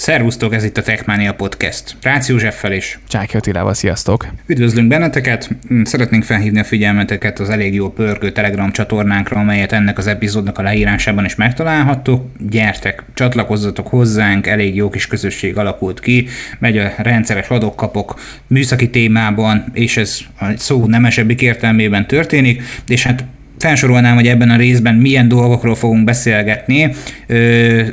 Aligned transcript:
Szervusztok, 0.00 0.54
ez 0.54 0.64
itt 0.64 0.76
a 0.76 0.82
Techmania 0.82 1.34
Podcast. 1.34 1.96
Rácz 2.02 2.28
Józseffel 2.28 2.72
is. 2.72 2.98
Csáki 3.08 3.36
Attilával, 3.36 3.74
sziasztok! 3.74 4.26
Üdvözlünk 4.46 4.88
benneteket! 4.88 5.50
Szeretnénk 5.84 6.22
felhívni 6.24 6.58
a 6.58 6.64
figyelmeteket 6.64 7.38
az 7.38 7.48
elég 7.48 7.74
jó 7.74 7.90
pörgő 7.90 8.32
Telegram 8.32 8.72
csatornánkra, 8.72 9.40
amelyet 9.40 9.72
ennek 9.72 9.98
az 9.98 10.06
epizódnak 10.06 10.58
a 10.58 10.62
leírásában 10.62 11.24
is 11.24 11.34
megtalálhattok. 11.34 12.26
Gyertek, 12.50 13.04
csatlakozzatok 13.14 13.88
hozzánk, 13.88 14.46
elég 14.46 14.74
jó 14.74 14.88
kis 14.88 15.06
közösség 15.06 15.56
alakult 15.56 16.00
ki, 16.00 16.28
megy 16.58 16.78
a 16.78 16.92
rendszeres 16.96 17.48
adokkapok 17.48 18.20
műszaki 18.46 18.90
témában, 18.90 19.64
és 19.72 19.96
ez 19.96 20.18
a 20.38 20.44
szó 20.56 20.86
nemesebbik 20.86 21.42
értelmében 21.42 22.06
történik, 22.06 22.62
és 22.86 23.04
hát 23.04 23.24
felsorolnám, 23.60 24.14
hogy 24.14 24.26
ebben 24.26 24.50
a 24.50 24.56
részben 24.56 24.94
milyen 24.94 25.28
dolgokról 25.28 25.74
fogunk 25.74 26.04
beszélgetni. 26.04 26.94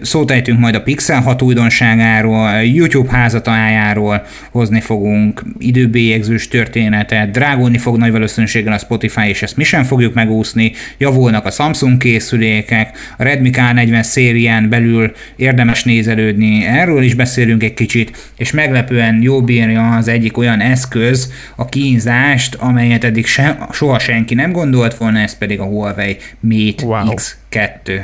Szót 0.01 0.57
majd 0.57 0.75
a 0.75 0.81
Pixel 0.81 1.21
6 1.21 1.41
újdonságáról, 1.41 2.49
YouTube 2.61 3.11
házatájáról 3.11 4.25
hozni 4.51 4.81
fogunk, 4.81 5.43
időbélyegzős 5.57 6.47
történetet, 6.47 7.31
drágulni 7.31 7.77
fog 7.77 7.97
nagy 7.97 8.11
valószínűséggel 8.11 8.73
a 8.73 8.77
Spotify, 8.77 9.27
és 9.27 9.41
ezt 9.41 9.57
mi 9.57 9.63
sem 9.63 9.83
fogjuk 9.83 10.13
megúszni, 10.13 10.71
javulnak 10.97 11.45
a 11.45 11.51
Samsung 11.51 11.97
készülékek, 11.97 12.97
a 13.17 13.23
Redmi 13.23 13.49
K40 13.53 14.01
szérián 14.01 14.69
belül 14.69 15.11
érdemes 15.35 15.83
nézelődni, 15.83 16.65
erről 16.65 17.03
is 17.03 17.13
beszélünk 17.13 17.63
egy 17.63 17.73
kicsit, 17.73 18.31
és 18.37 18.51
meglepően 18.51 19.19
jó 19.21 19.41
bírja 19.41 19.95
az 19.95 20.07
egyik 20.07 20.37
olyan 20.37 20.59
eszköz 20.59 21.31
a 21.55 21.65
kínzást, 21.65 22.55
amelyet 22.55 23.03
eddig 23.03 23.25
se, 23.25 23.67
soha 23.71 23.99
senki 23.99 24.33
nem 24.33 24.51
gondolt 24.51 24.97
volna, 24.97 25.19
ez 25.19 25.37
pedig 25.37 25.56
pedig 25.57 25.59
a 25.59 25.75
Huawei 25.75 26.17
Mate 26.39 26.85
wow. 26.85 27.13
X2. 27.15 28.01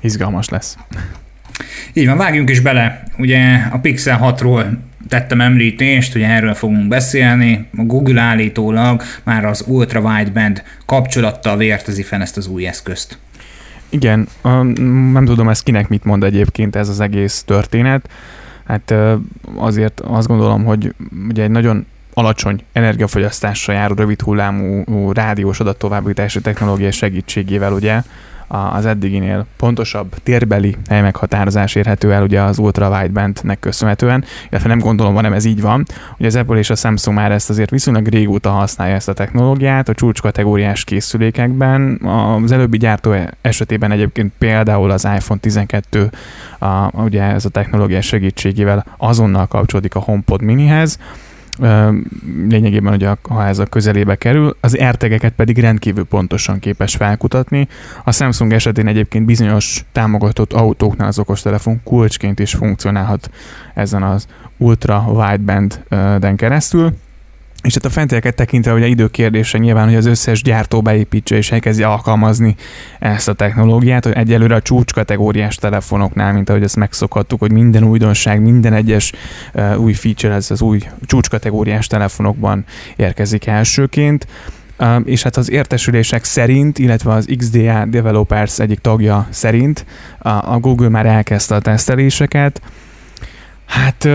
Izgalmas 0.00 0.48
lesz. 0.48 0.76
Így 1.92 2.06
van, 2.06 2.16
vágjunk 2.16 2.50
is 2.50 2.60
bele. 2.60 3.02
Ugye 3.18 3.68
a 3.72 3.78
Pixel 3.78 4.20
6-ról 4.22 4.64
tettem 5.08 5.40
említést, 5.40 6.12
hogy 6.12 6.22
erről 6.22 6.54
fogunk 6.54 6.88
beszélni. 6.88 7.68
A 7.76 7.82
Google 7.82 8.20
állítólag 8.20 9.02
már 9.22 9.44
az 9.44 9.64
Ultra 9.66 10.00
Wideband 10.00 10.62
kapcsolattal 10.86 11.56
vértezi 11.56 12.02
fel 12.02 12.20
ezt 12.20 12.36
az 12.36 12.46
új 12.46 12.66
eszközt. 12.66 13.18
Igen, 13.88 14.28
nem 15.12 15.24
tudom 15.24 15.48
ezt 15.48 15.62
kinek 15.62 15.88
mit 15.88 16.04
mond 16.04 16.24
egyébként 16.24 16.76
ez 16.76 16.88
az 16.88 17.00
egész 17.00 17.42
történet. 17.46 18.08
Hát 18.66 18.94
azért 19.54 20.00
azt 20.00 20.26
gondolom, 20.26 20.64
hogy 20.64 20.94
ugye 21.28 21.42
egy 21.42 21.50
nagyon 21.50 21.86
alacsony 22.18 22.64
energiafogyasztásra 22.72 23.72
járó 23.72 23.94
rövid 23.94 24.20
hullámú 24.20 25.12
rádiós 25.12 25.60
adattovábbítási 25.60 26.40
technológia 26.40 26.90
segítségével 26.90 27.72
ugye 27.72 28.02
az 28.48 28.86
eddiginél 28.86 29.46
pontosabb 29.56 30.14
térbeli 30.22 30.76
helymeghatározás 30.88 31.74
érhető 31.74 32.12
el 32.12 32.22
ugye 32.22 32.40
az 32.40 32.58
ultra 32.58 32.88
widebandnek 32.88 33.58
köszönhetően, 33.58 34.24
illetve 34.50 34.68
nem 34.68 34.78
gondolom, 34.78 35.14
hanem 35.14 35.32
ez 35.32 35.44
így 35.44 35.60
van. 35.60 35.86
Ugye 36.18 36.26
az 36.26 36.36
Apple 36.36 36.58
és 36.58 36.70
a 36.70 36.74
Samsung 36.74 37.16
már 37.16 37.32
ezt 37.32 37.50
azért 37.50 37.70
viszonylag 37.70 38.06
régóta 38.06 38.50
használja 38.50 38.94
ezt 38.94 39.08
a 39.08 39.12
technológiát, 39.12 39.88
a 39.88 39.94
csúcskategóriás 39.94 40.84
készülékekben. 40.84 42.00
Az 42.42 42.52
előbbi 42.52 42.78
gyártó 42.78 43.14
esetében 43.40 43.92
egyébként 43.92 44.32
például 44.38 44.90
az 44.90 45.04
iPhone 45.04 45.40
12 45.40 46.10
a, 46.58 47.02
ugye 47.02 47.22
ez 47.22 47.44
a 47.44 47.48
technológia 47.48 48.00
segítségével 48.00 48.86
azonnal 48.96 49.46
kapcsolódik 49.46 49.94
a 49.94 50.00
HomePod 50.00 50.42
minihez, 50.42 50.98
lényegében, 52.48 52.92
hogy 52.92 53.04
a, 53.04 53.18
a 53.22 53.66
közelébe 53.70 54.16
kerül, 54.16 54.56
az 54.60 54.78
ertegeket 54.78 55.32
pedig 55.32 55.58
rendkívül 55.58 56.04
pontosan 56.04 56.58
képes 56.58 56.96
felkutatni. 56.96 57.68
A 58.04 58.12
Samsung 58.12 58.52
esetén 58.52 58.86
egyébként 58.86 59.24
bizonyos 59.24 59.84
támogatott 59.92 60.52
autóknál 60.52 61.08
az 61.08 61.18
okostelefon 61.18 61.80
kulcsként 61.84 62.38
is 62.38 62.54
funkcionálhat 62.54 63.30
ezen 63.74 64.02
az 64.02 64.26
ultra 64.56 65.04
wideband-den 65.08 66.36
keresztül. 66.36 66.92
És 67.62 67.74
hát 67.74 67.84
a 67.84 67.90
fentieket 67.90 68.34
tekintve 68.34 68.72
ugye 68.72 68.86
időkérdése 68.86 69.58
nyilván, 69.58 69.86
hogy 69.86 69.94
az 69.94 70.06
összes 70.06 70.42
gyártó 70.42 70.82
beépítse 70.82 71.36
és 71.36 71.50
elkezdi 71.52 71.82
alkalmazni 71.82 72.54
ezt 72.98 73.28
a 73.28 73.32
technológiát, 73.32 74.04
hogy 74.04 74.12
egyelőre 74.12 74.54
a 74.54 74.62
csúcskategóriás 74.62 75.56
telefonoknál, 75.56 76.32
mint 76.32 76.48
ahogy 76.48 76.62
ezt 76.62 76.76
megszokhattuk, 76.76 77.40
hogy 77.40 77.52
minden 77.52 77.84
újdonság, 77.84 78.40
minden 78.40 78.72
egyes 78.72 79.12
uh, 79.54 79.80
új 79.80 79.92
feature 79.92 80.34
ez 80.34 80.50
az 80.50 80.60
új 80.60 80.80
csúcskategóriás 81.06 81.86
telefonokban 81.86 82.64
érkezik 82.96 83.46
elsőként. 83.46 84.26
Uh, 84.78 85.00
és 85.04 85.22
hát 85.22 85.36
az 85.36 85.50
értesülések 85.50 86.24
szerint, 86.24 86.78
illetve 86.78 87.12
az 87.12 87.28
XDA 87.36 87.84
Developers 87.84 88.58
egyik 88.58 88.78
tagja 88.78 89.26
szerint 89.30 89.84
uh, 90.22 90.52
a 90.52 90.58
Google 90.58 90.88
már 90.88 91.06
elkezdte 91.06 91.54
a 91.54 91.60
teszteléseket, 91.60 92.60
Hát 93.66 94.08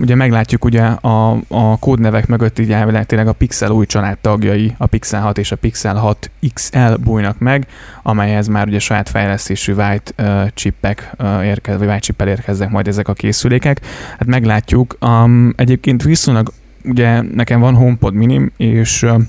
ugye 0.00 0.14
meglátjuk 0.14 0.64
ugye 0.64 0.82
a, 0.82 1.30
a 1.48 1.78
kódnevek 1.78 2.26
mögött 2.26 2.58
így 2.58 2.72
elvileg 2.72 3.06
tényleg 3.06 3.28
a 3.28 3.32
Pixel 3.32 3.70
új 3.70 3.86
család 3.86 4.18
tagjai, 4.18 4.74
a 4.78 4.86
Pixel 4.86 5.20
6 5.20 5.38
és 5.38 5.52
a 5.52 5.56
Pixel 5.56 5.94
6 5.94 6.30
XL 6.54 6.94
bújnak 7.04 7.38
meg, 7.38 7.66
amelyhez 8.02 8.46
már 8.46 8.66
ugye 8.66 8.78
saját 8.78 9.08
fejlesztésű 9.08 9.72
white 9.72 10.12
uh, 10.18 10.48
chipek 10.54 11.10
uh, 11.18 11.46
érkez, 11.46 11.78
vagy 11.78 11.88
white 11.88 12.28
érkeznek 12.28 12.70
majd 12.70 12.88
ezek 12.88 13.08
a 13.08 13.12
készülékek. 13.12 13.80
Hát 14.18 14.26
meglátjuk. 14.26 14.96
Um, 15.00 15.52
egyébként 15.56 16.02
viszonylag 16.02 16.52
ugye 16.84 17.20
nekem 17.20 17.60
van 17.60 17.74
HomePod 17.74 18.14
minim, 18.14 18.52
és 18.56 19.02
uh, 19.02 19.20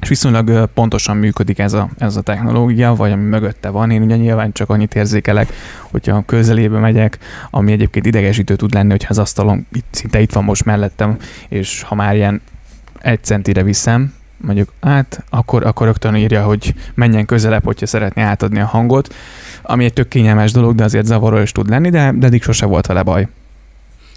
és 0.00 0.08
viszonylag 0.08 0.68
pontosan 0.74 1.16
működik 1.16 1.58
ez 1.58 1.72
a, 1.72 1.88
ez 1.98 2.16
a 2.16 2.20
technológia, 2.20 2.94
vagy 2.94 3.12
ami 3.12 3.22
mögötte 3.22 3.68
van. 3.68 3.90
Én 3.90 4.02
ugye 4.02 4.16
nyilván 4.16 4.52
csak 4.52 4.70
annyit 4.70 4.94
érzékelek, 4.94 5.52
hogyha 5.80 6.22
közelébe 6.26 6.78
megyek, 6.78 7.18
ami 7.50 7.72
egyébként 7.72 8.06
idegesítő 8.06 8.56
tud 8.56 8.74
lenni, 8.74 8.90
hogyha 8.90 9.10
az 9.10 9.18
asztalon 9.18 9.66
itt, 9.72 9.86
szinte 9.90 10.20
itt 10.20 10.32
van 10.32 10.44
most 10.44 10.64
mellettem, 10.64 11.16
és 11.48 11.82
ha 11.82 11.94
már 11.94 12.14
ilyen 12.14 12.40
egy 13.00 13.24
centire 13.24 13.62
viszem, 13.62 14.12
mondjuk 14.36 14.72
hát, 14.80 15.24
akkor, 15.30 15.66
akkor 15.66 15.86
rögtön 15.86 16.16
írja, 16.16 16.42
hogy 16.42 16.74
menjen 16.94 17.26
közelebb, 17.26 17.64
hogyha 17.64 17.86
szeretné 17.86 18.22
átadni 18.22 18.60
a 18.60 18.66
hangot, 18.66 19.14
ami 19.62 19.84
egy 19.84 19.92
tök 19.92 20.08
kényelmes 20.08 20.52
dolog, 20.52 20.74
de 20.74 20.84
azért 20.84 21.06
zavaró 21.06 21.38
is 21.38 21.52
tud 21.52 21.68
lenni, 21.68 21.90
de, 21.90 22.12
de 22.14 22.26
eddig 22.26 22.42
sose 22.42 22.66
volt 22.66 22.86
vele 22.86 23.02
baj. 23.02 23.28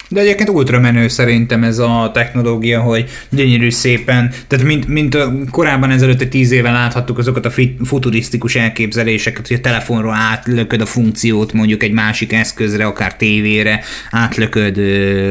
De 0.09 0.19
egyébként 0.19 0.49
ultra 0.49 0.79
menő 0.79 1.07
szerintem 1.07 1.63
ez 1.63 1.77
a 1.77 2.11
technológia, 2.13 2.81
hogy 2.81 3.09
gyönyörű 3.29 3.69
szépen, 3.69 4.31
tehát 4.47 4.65
mint, 4.65 4.87
mint 4.87 5.17
korábban 5.51 5.89
ezelőtt 5.89 6.21
egy 6.21 6.29
tíz 6.29 6.51
éve 6.51 6.71
láthattuk 6.71 7.17
azokat 7.17 7.45
a 7.45 7.51
futurisztikus 7.83 8.55
elképzeléseket, 8.55 9.47
hogy 9.47 9.57
a 9.57 9.61
telefonról 9.61 10.13
átlököd 10.13 10.81
a 10.81 10.85
funkciót 10.85 11.53
mondjuk 11.53 11.83
egy 11.83 11.91
másik 11.91 12.33
eszközre, 12.33 12.85
akár 12.85 13.15
tévére, 13.15 13.83
átlököd 14.11 14.77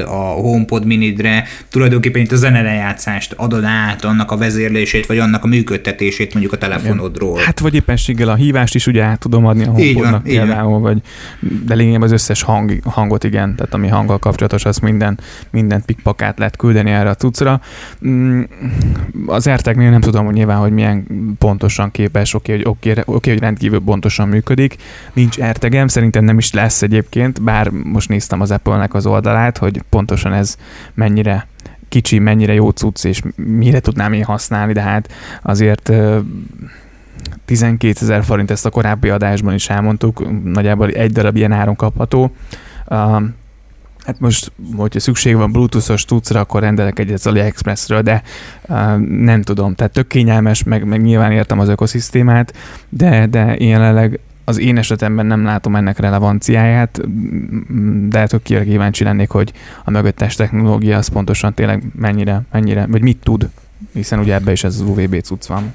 a 0.06 0.16
HomePod 0.16 0.86
minidre, 0.86 1.44
tulajdonképpen 1.70 2.22
itt 2.22 2.32
a 2.32 2.36
zenelejátszást 2.36 3.32
adod 3.36 3.64
át, 3.64 4.04
annak 4.04 4.30
a 4.30 4.36
vezérlését, 4.36 5.06
vagy 5.06 5.18
annak 5.18 5.44
a 5.44 5.46
működtetését 5.46 6.32
mondjuk 6.32 6.52
a 6.54 6.58
telefonodról. 6.58 7.38
Hát 7.38 7.58
vagy 7.58 7.74
éppenséggel 7.74 8.28
a 8.28 8.34
hívást 8.34 8.74
is 8.74 8.86
ugye 8.86 9.02
át 9.02 9.18
tudom 9.18 9.46
adni 9.46 9.64
a 9.64 9.70
HomePodnak 9.70 10.22
például, 10.22 10.80
vagy 10.80 10.98
de 11.66 11.74
lényegében 11.74 12.02
az 12.02 12.12
összes 12.12 12.42
hang, 12.42 12.78
hangot 12.84 13.24
igen, 13.24 13.56
tehát 13.56 13.74
ami 13.74 13.88
hanggal 13.88 14.18
kapcsolatos 14.18 14.64
azt 14.68 14.80
minden, 14.80 15.18
minden 15.50 15.84
pikpakát 15.84 16.38
lehet 16.38 16.56
küldeni 16.56 16.90
erre 16.90 17.10
a 17.10 17.14
cuccra. 17.14 17.60
Mm, 18.06 18.42
az 19.26 19.46
erteknél 19.46 19.90
nem 19.90 20.00
tudom, 20.00 20.24
hogy 20.24 20.34
nyilván, 20.34 20.58
hogy 20.58 20.72
milyen 20.72 21.06
pontosan 21.38 21.90
képes, 21.90 22.34
oké, 22.34 22.52
hogy, 22.52 22.64
oké, 22.66 22.94
oké, 23.04 23.30
hogy 23.30 23.40
rendkívül 23.40 23.80
pontosan 23.80 24.28
működik. 24.28 24.76
Nincs 25.12 25.38
ertegem, 25.38 25.88
szerintem 25.88 26.24
nem 26.24 26.38
is 26.38 26.52
lesz 26.52 26.82
egyébként, 26.82 27.42
bár 27.42 27.68
most 27.70 28.08
néztem 28.08 28.40
az 28.40 28.50
Apple-nek 28.50 28.94
az 28.94 29.06
oldalát, 29.06 29.58
hogy 29.58 29.82
pontosan 29.88 30.32
ez 30.32 30.56
mennyire 30.94 31.46
kicsi, 31.88 32.18
mennyire 32.18 32.54
jó 32.54 32.70
cucc, 32.70 33.04
és 33.04 33.22
mire 33.36 33.80
tudnám 33.80 34.12
én 34.12 34.24
használni, 34.24 34.72
de 34.72 34.82
hát 34.82 35.12
azért 35.42 35.92
12 37.44 37.94
ezer 38.00 38.24
forint, 38.24 38.50
ezt 38.50 38.66
a 38.66 38.70
korábbi 38.70 39.08
adásban 39.08 39.54
is 39.54 39.68
elmondtuk, 39.68 40.44
nagyjából 40.44 40.88
egy 40.88 41.12
darab 41.12 41.36
ilyen 41.36 41.52
áron 41.52 41.76
kapható. 41.76 42.32
Hát 44.08 44.20
most, 44.20 44.52
hogyha 44.76 45.00
szükség 45.00 45.36
van 45.36 45.52
bluetoothos 45.52 46.04
tudszra, 46.04 46.40
akkor 46.40 46.60
rendelek 46.60 46.98
egyet 46.98 47.14
az 47.14 47.26
AliExpressről, 47.26 48.02
de 48.02 48.22
uh, 48.68 48.96
nem 48.98 49.42
tudom. 49.42 49.74
Tehát 49.74 49.92
tök 49.92 50.06
kényelmes, 50.06 50.62
meg, 50.62 50.84
meg 50.84 51.02
nyilván 51.02 51.32
értem 51.32 51.58
az 51.58 51.68
ökoszisztémát, 51.68 52.54
de, 52.88 53.26
de 53.26 53.56
jelenleg 53.58 54.20
az 54.44 54.58
én 54.58 54.78
esetemben 54.78 55.26
nem 55.26 55.44
látom 55.44 55.76
ennek 55.76 55.98
relevanciáját, 55.98 57.00
de 58.08 58.26
tök 58.26 58.42
kíváncsi 58.42 59.04
lennék, 59.04 59.30
hogy 59.30 59.52
a 59.84 59.90
mögöttes 59.90 60.34
technológia 60.34 60.96
az 60.96 61.08
pontosan 61.08 61.54
tényleg 61.54 61.82
mennyire, 61.94 62.42
mennyire, 62.52 62.86
vagy 62.86 63.02
mit 63.02 63.18
tud, 63.22 63.48
hiszen 63.92 64.18
ugye 64.18 64.34
ebbe 64.34 64.52
is 64.52 64.64
ez 64.64 64.74
az 64.74 64.80
UVB 64.80 65.20
cucc 65.20 65.46
van. 65.46 65.72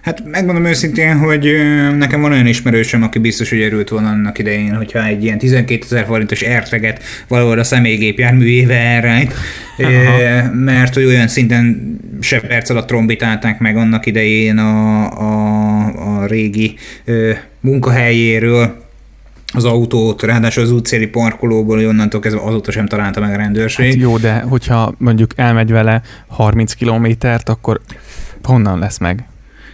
Hát 0.00 0.24
megmondom 0.24 0.64
őszintén, 0.64 1.18
hogy 1.18 1.52
nekem 1.96 2.20
van 2.20 2.32
olyan 2.32 2.46
ismerősöm, 2.46 3.02
aki 3.02 3.18
biztos, 3.18 3.50
hogy 3.50 3.60
erőlt 3.60 3.88
volna 3.88 4.08
annak 4.08 4.38
idején, 4.38 4.74
hogyha 4.74 5.06
egy 5.06 5.24
ilyen 5.24 5.38
12 5.38 5.84
ezer 5.84 6.04
forintos 6.04 6.40
erteget 6.40 7.02
valahol 7.28 7.58
a 7.58 7.64
személygépjárművébe 7.64 8.74
elrejt, 8.74 9.34
mert 10.52 10.94
hogy 10.94 11.04
olyan 11.04 11.28
szinten 11.28 11.96
se 12.20 12.40
perc 12.40 12.70
alatt 12.70 12.86
trombitálták 12.86 13.58
meg 13.58 13.76
annak 13.76 14.06
idején 14.06 14.58
a, 14.58 15.02
a, 15.20 16.20
a 16.20 16.26
régi 16.26 16.74
munkahelyéről, 17.60 18.86
az 19.52 19.64
autót, 19.64 20.22
ráadásul 20.22 20.62
az 20.62 20.70
útszéli 20.72 21.06
parkolóból, 21.06 21.76
hogy 21.76 21.84
onnantól 21.84 22.20
kezdve 22.20 22.42
azóta 22.42 22.70
sem 22.70 22.86
találta 22.86 23.20
meg 23.20 23.32
a 23.32 23.36
rendőrség. 23.36 23.86
Hát 23.86 23.94
jó, 23.94 24.16
de 24.16 24.40
hogyha 24.40 24.94
mondjuk 24.98 25.30
elmegy 25.36 25.70
vele 25.70 26.02
30 26.26 26.72
kilométert, 26.72 27.48
akkor 27.48 27.80
honnan 28.42 28.78
lesz 28.78 28.98
meg? 28.98 29.24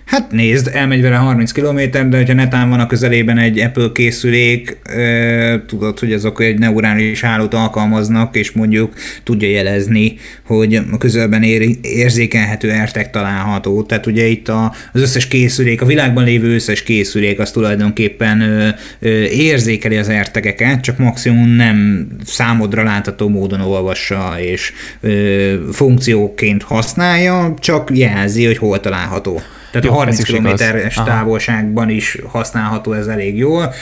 Hát 0.04 0.30
nézd, 0.30 0.70
elmegy 0.72 1.02
vele 1.02 1.16
30 1.16 1.52
km, 1.52 1.78
de 2.08 2.16
hogyha 2.16 2.34
netán 2.34 2.68
van 2.68 2.80
a 2.80 2.86
közelében 2.86 3.38
egy 3.38 3.58
Apple 3.58 3.90
készülék, 3.92 4.78
e, 4.82 5.62
tudod, 5.66 5.98
hogy 5.98 6.12
azok 6.12 6.42
egy 6.42 6.58
neurális 6.58 7.20
hálót 7.20 7.54
alkalmaznak, 7.54 8.36
és 8.36 8.50
mondjuk 8.50 8.94
tudja 9.22 9.48
jelezni, 9.48 10.16
hogy 10.46 10.74
a 10.92 10.98
közelben 10.98 11.42
ér, 11.42 11.76
érzékelhető 11.82 12.70
ertek 12.70 13.10
található. 13.10 13.82
Tehát 13.82 14.06
ugye 14.06 14.26
itt 14.26 14.48
a, 14.48 14.74
az 14.92 15.00
összes 15.00 15.28
készülék, 15.28 15.82
a 15.82 15.86
világban 15.86 16.24
lévő 16.24 16.54
összes 16.54 16.82
készülék 16.82 17.38
az 17.38 17.50
tulajdonképpen 17.50 18.40
ö, 18.40 18.68
ö, 18.98 19.08
érzékeli 19.24 19.96
az 19.96 20.08
ertegeket, 20.08 20.80
csak 20.80 20.98
maximum 20.98 21.48
nem 21.48 22.08
számodra 22.24 22.82
látható 22.82 23.28
módon 23.28 23.60
olvassa 23.60 24.34
és 24.40 24.72
ö, 25.00 25.54
funkcióként 25.72 26.62
használja, 26.62 27.54
csak 27.60 27.90
jelzi, 27.92 28.44
hogy 28.44 28.58
hol 28.58 28.80
található. 28.80 29.42
Tehát 29.74 29.88
Jó, 29.88 29.92
a 29.92 29.96
30 29.96 30.22
kilométeres 30.22 30.94
távolságban 30.94 31.88
is 31.88 32.18
használható 32.26 32.92
ez 32.92 33.06
elég 33.06 33.36
jól. 33.36 33.72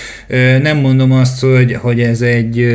Nem 0.62 0.76
mondom 0.76 1.12
azt, 1.12 1.40
hogy, 1.40 1.72
hogy 1.72 2.00
ez 2.00 2.20
egy 2.20 2.66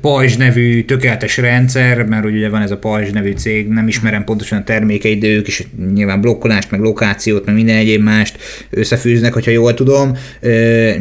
Pajzs 0.00 0.36
nevű 0.36 0.84
tökéletes 0.84 1.36
rendszer, 1.36 2.04
mert 2.04 2.24
ugye 2.24 2.48
van 2.48 2.62
ez 2.62 2.70
a 2.70 2.78
Pajzs 2.78 3.10
nevű 3.10 3.32
cég, 3.32 3.68
nem 3.68 3.88
ismerem 3.88 4.24
pontosan 4.24 4.58
a 4.58 4.64
termékeit, 4.64 5.20
de 5.20 5.26
ők 5.26 5.46
is 5.46 5.62
nyilván 5.94 6.20
blokkolást, 6.20 6.70
meg 6.70 6.80
lokációt, 6.80 7.44
meg 7.46 7.54
minden 7.54 7.76
egyéb 7.76 8.02
mást 8.02 8.38
összefűznek, 8.70 9.32
hogyha 9.32 9.50
jól 9.50 9.74
tudom. 9.74 10.12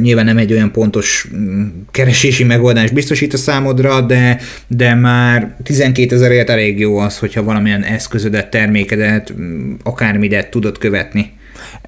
Nyilván 0.02 0.26
nem 0.26 0.38
egy 0.38 0.52
olyan 0.52 0.72
pontos 0.72 1.28
mm, 1.36 1.66
keresési 1.92 2.44
megoldás 2.44 2.92
biztosít 2.92 3.34
a 3.34 3.38
számodra, 3.38 4.02
de, 4.02 4.40
de 4.68 4.96
már 4.96 5.56
12 5.64 6.16
ezerért 6.16 6.50
elég 6.50 6.80
jó 6.80 6.98
az, 6.98 7.18
hogyha 7.18 7.44
valamilyen 7.44 7.84
eszközödet, 7.84 8.50
termékedet, 8.50 9.34
mm, 9.38 9.74
akármidet 9.84 10.50
tudod 10.50 10.78
követni. 10.78 11.34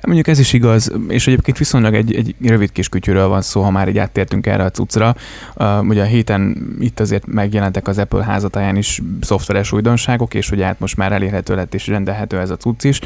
Mondjuk 0.06 0.28
ez 0.28 0.40
is 0.40 0.54
igaz, 0.54 0.92
és 1.08 1.28
egyébként 1.28 1.58
viszonylag 1.58 1.94
egy, 1.94 2.16
egy 2.16 2.36
rövid 2.42 2.72
kis 2.72 2.90
kütyűről 2.90 3.28
van 3.28 3.42
szó, 3.42 3.62
ha 3.62 3.72
már 3.72 3.88
így 3.88 3.98
áttértünk 3.98 4.48
erre 4.48 4.64
a 4.64 4.72
cuccra. 4.72 5.16
Uh, 5.56 5.88
ugye 5.88 6.02
a 6.02 6.06
héten 6.06 6.58
itt 6.80 7.00
azért 7.00 7.26
megjelentek 7.26 7.88
az 7.88 7.98
Apple 7.98 8.24
házatáján 8.24 8.76
is 8.76 9.02
szoftveres 9.22 9.72
újdonságok, 9.72 10.34
és 10.34 10.52
ugye 10.52 10.66
hát 10.66 10.80
most 10.80 10.98
már 10.98 11.12
elérhető 11.12 11.56
lett 11.56 11.74
és 11.74 11.88
rendelhető 11.88 12.40
ez 12.40 12.50
a 12.50 12.58
cucc 12.58 12.84
is. 12.84 13.00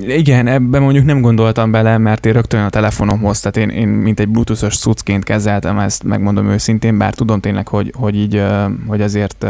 Igen, 0.00 0.46
ebben 0.46 0.82
mondjuk 0.82 1.04
nem 1.04 1.20
gondoltam 1.20 1.70
bele, 1.70 1.98
mert 1.98 2.26
én 2.26 2.32
rögtön 2.32 2.64
a 2.64 2.70
telefonomhoz, 2.70 3.40
tehát 3.40 3.56
én, 3.56 3.76
én 3.78 3.88
mint 3.88 4.20
egy 4.20 4.28
bluetoothos 4.28 4.78
cuccként 4.78 5.24
kezeltem 5.24 5.78
ezt, 5.78 6.04
megmondom 6.04 6.50
őszintén, 6.50 6.98
bár 6.98 7.14
tudom 7.14 7.40
tényleg, 7.40 7.68
hogy, 7.68 7.92
hogy 7.96 8.16
így, 8.16 8.42
hogy 8.86 9.00
azért 9.00 9.46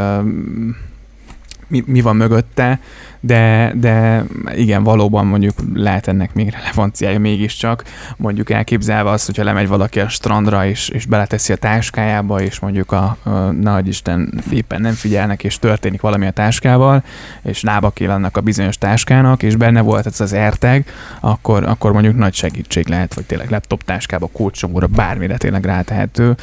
mi, 1.68 1.82
mi 1.86 2.00
van 2.00 2.16
mögötte, 2.16 2.80
de, 3.20 3.72
de 3.76 4.24
igen, 4.54 4.82
valóban 4.82 5.26
mondjuk 5.26 5.54
lehet 5.74 6.08
ennek 6.08 6.34
még 6.34 6.50
relevanciája 6.50 7.18
mégiscsak, 7.18 7.84
mondjuk 8.16 8.50
elképzelve 8.50 9.10
azt, 9.10 9.26
hogyha 9.26 9.44
lemegy 9.44 9.68
valaki 9.68 10.00
a 10.00 10.08
strandra, 10.08 10.66
és, 10.66 10.88
és 10.88 11.06
beleteszi 11.06 11.52
a 11.52 11.56
táskájába, 11.56 12.40
és 12.40 12.58
mondjuk 12.58 12.92
a, 12.92 13.16
a 13.22 13.30
nagy 13.60 13.88
Isten 13.88 14.42
éppen 14.50 14.80
nem 14.80 14.92
figyelnek, 14.92 15.44
és 15.44 15.58
történik 15.58 16.00
valami 16.00 16.26
a 16.26 16.30
táskával, 16.30 17.04
és 17.42 17.62
lába 17.62 17.92
annak 17.98 18.36
a 18.36 18.40
bizonyos 18.40 18.78
táskának, 18.78 19.42
és 19.42 19.56
benne 19.56 19.80
volt 19.80 20.06
ez 20.06 20.20
az 20.20 20.32
erteg, 20.32 20.86
akkor, 21.20 21.64
akkor 21.64 21.92
mondjuk 21.92 22.16
nagy 22.16 22.34
segítség 22.34 22.88
lehet, 22.88 23.14
vagy 23.14 23.24
tényleg 23.24 23.50
laptop 23.50 23.84
táskába, 23.84 24.28
kulcsomóra, 24.32 24.86
bármire 24.86 25.36
tényleg 25.36 25.64
rátehető. 25.64 26.36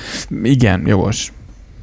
Igen, 0.43 0.87
jogos. 0.87 1.31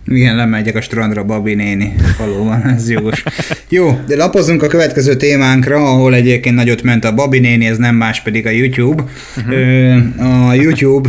Igen, 0.06 0.36
lemegyek 0.36 0.76
a 0.76 0.80
strandra, 0.80 1.24
Babi 1.24 1.54
néni. 1.54 1.94
Valóban, 2.18 2.62
ez 2.68 2.90
jogos. 2.90 3.22
Jó, 3.68 4.00
de 4.06 4.16
lapozunk 4.16 4.62
a 4.62 4.66
következő 4.66 5.16
témánkra, 5.16 5.76
ahol 5.76 6.14
egyébként 6.14 6.54
nagyot 6.54 6.82
ment 6.82 7.04
a 7.04 7.14
Babi 7.14 7.38
néni, 7.38 7.66
ez 7.66 7.78
nem 7.78 7.94
más 7.94 8.20
pedig 8.20 8.46
a 8.46 8.50
YouTube. 8.50 9.04
Uh-huh. 9.36 10.48
A 10.48 10.54
YouTube 10.54 11.08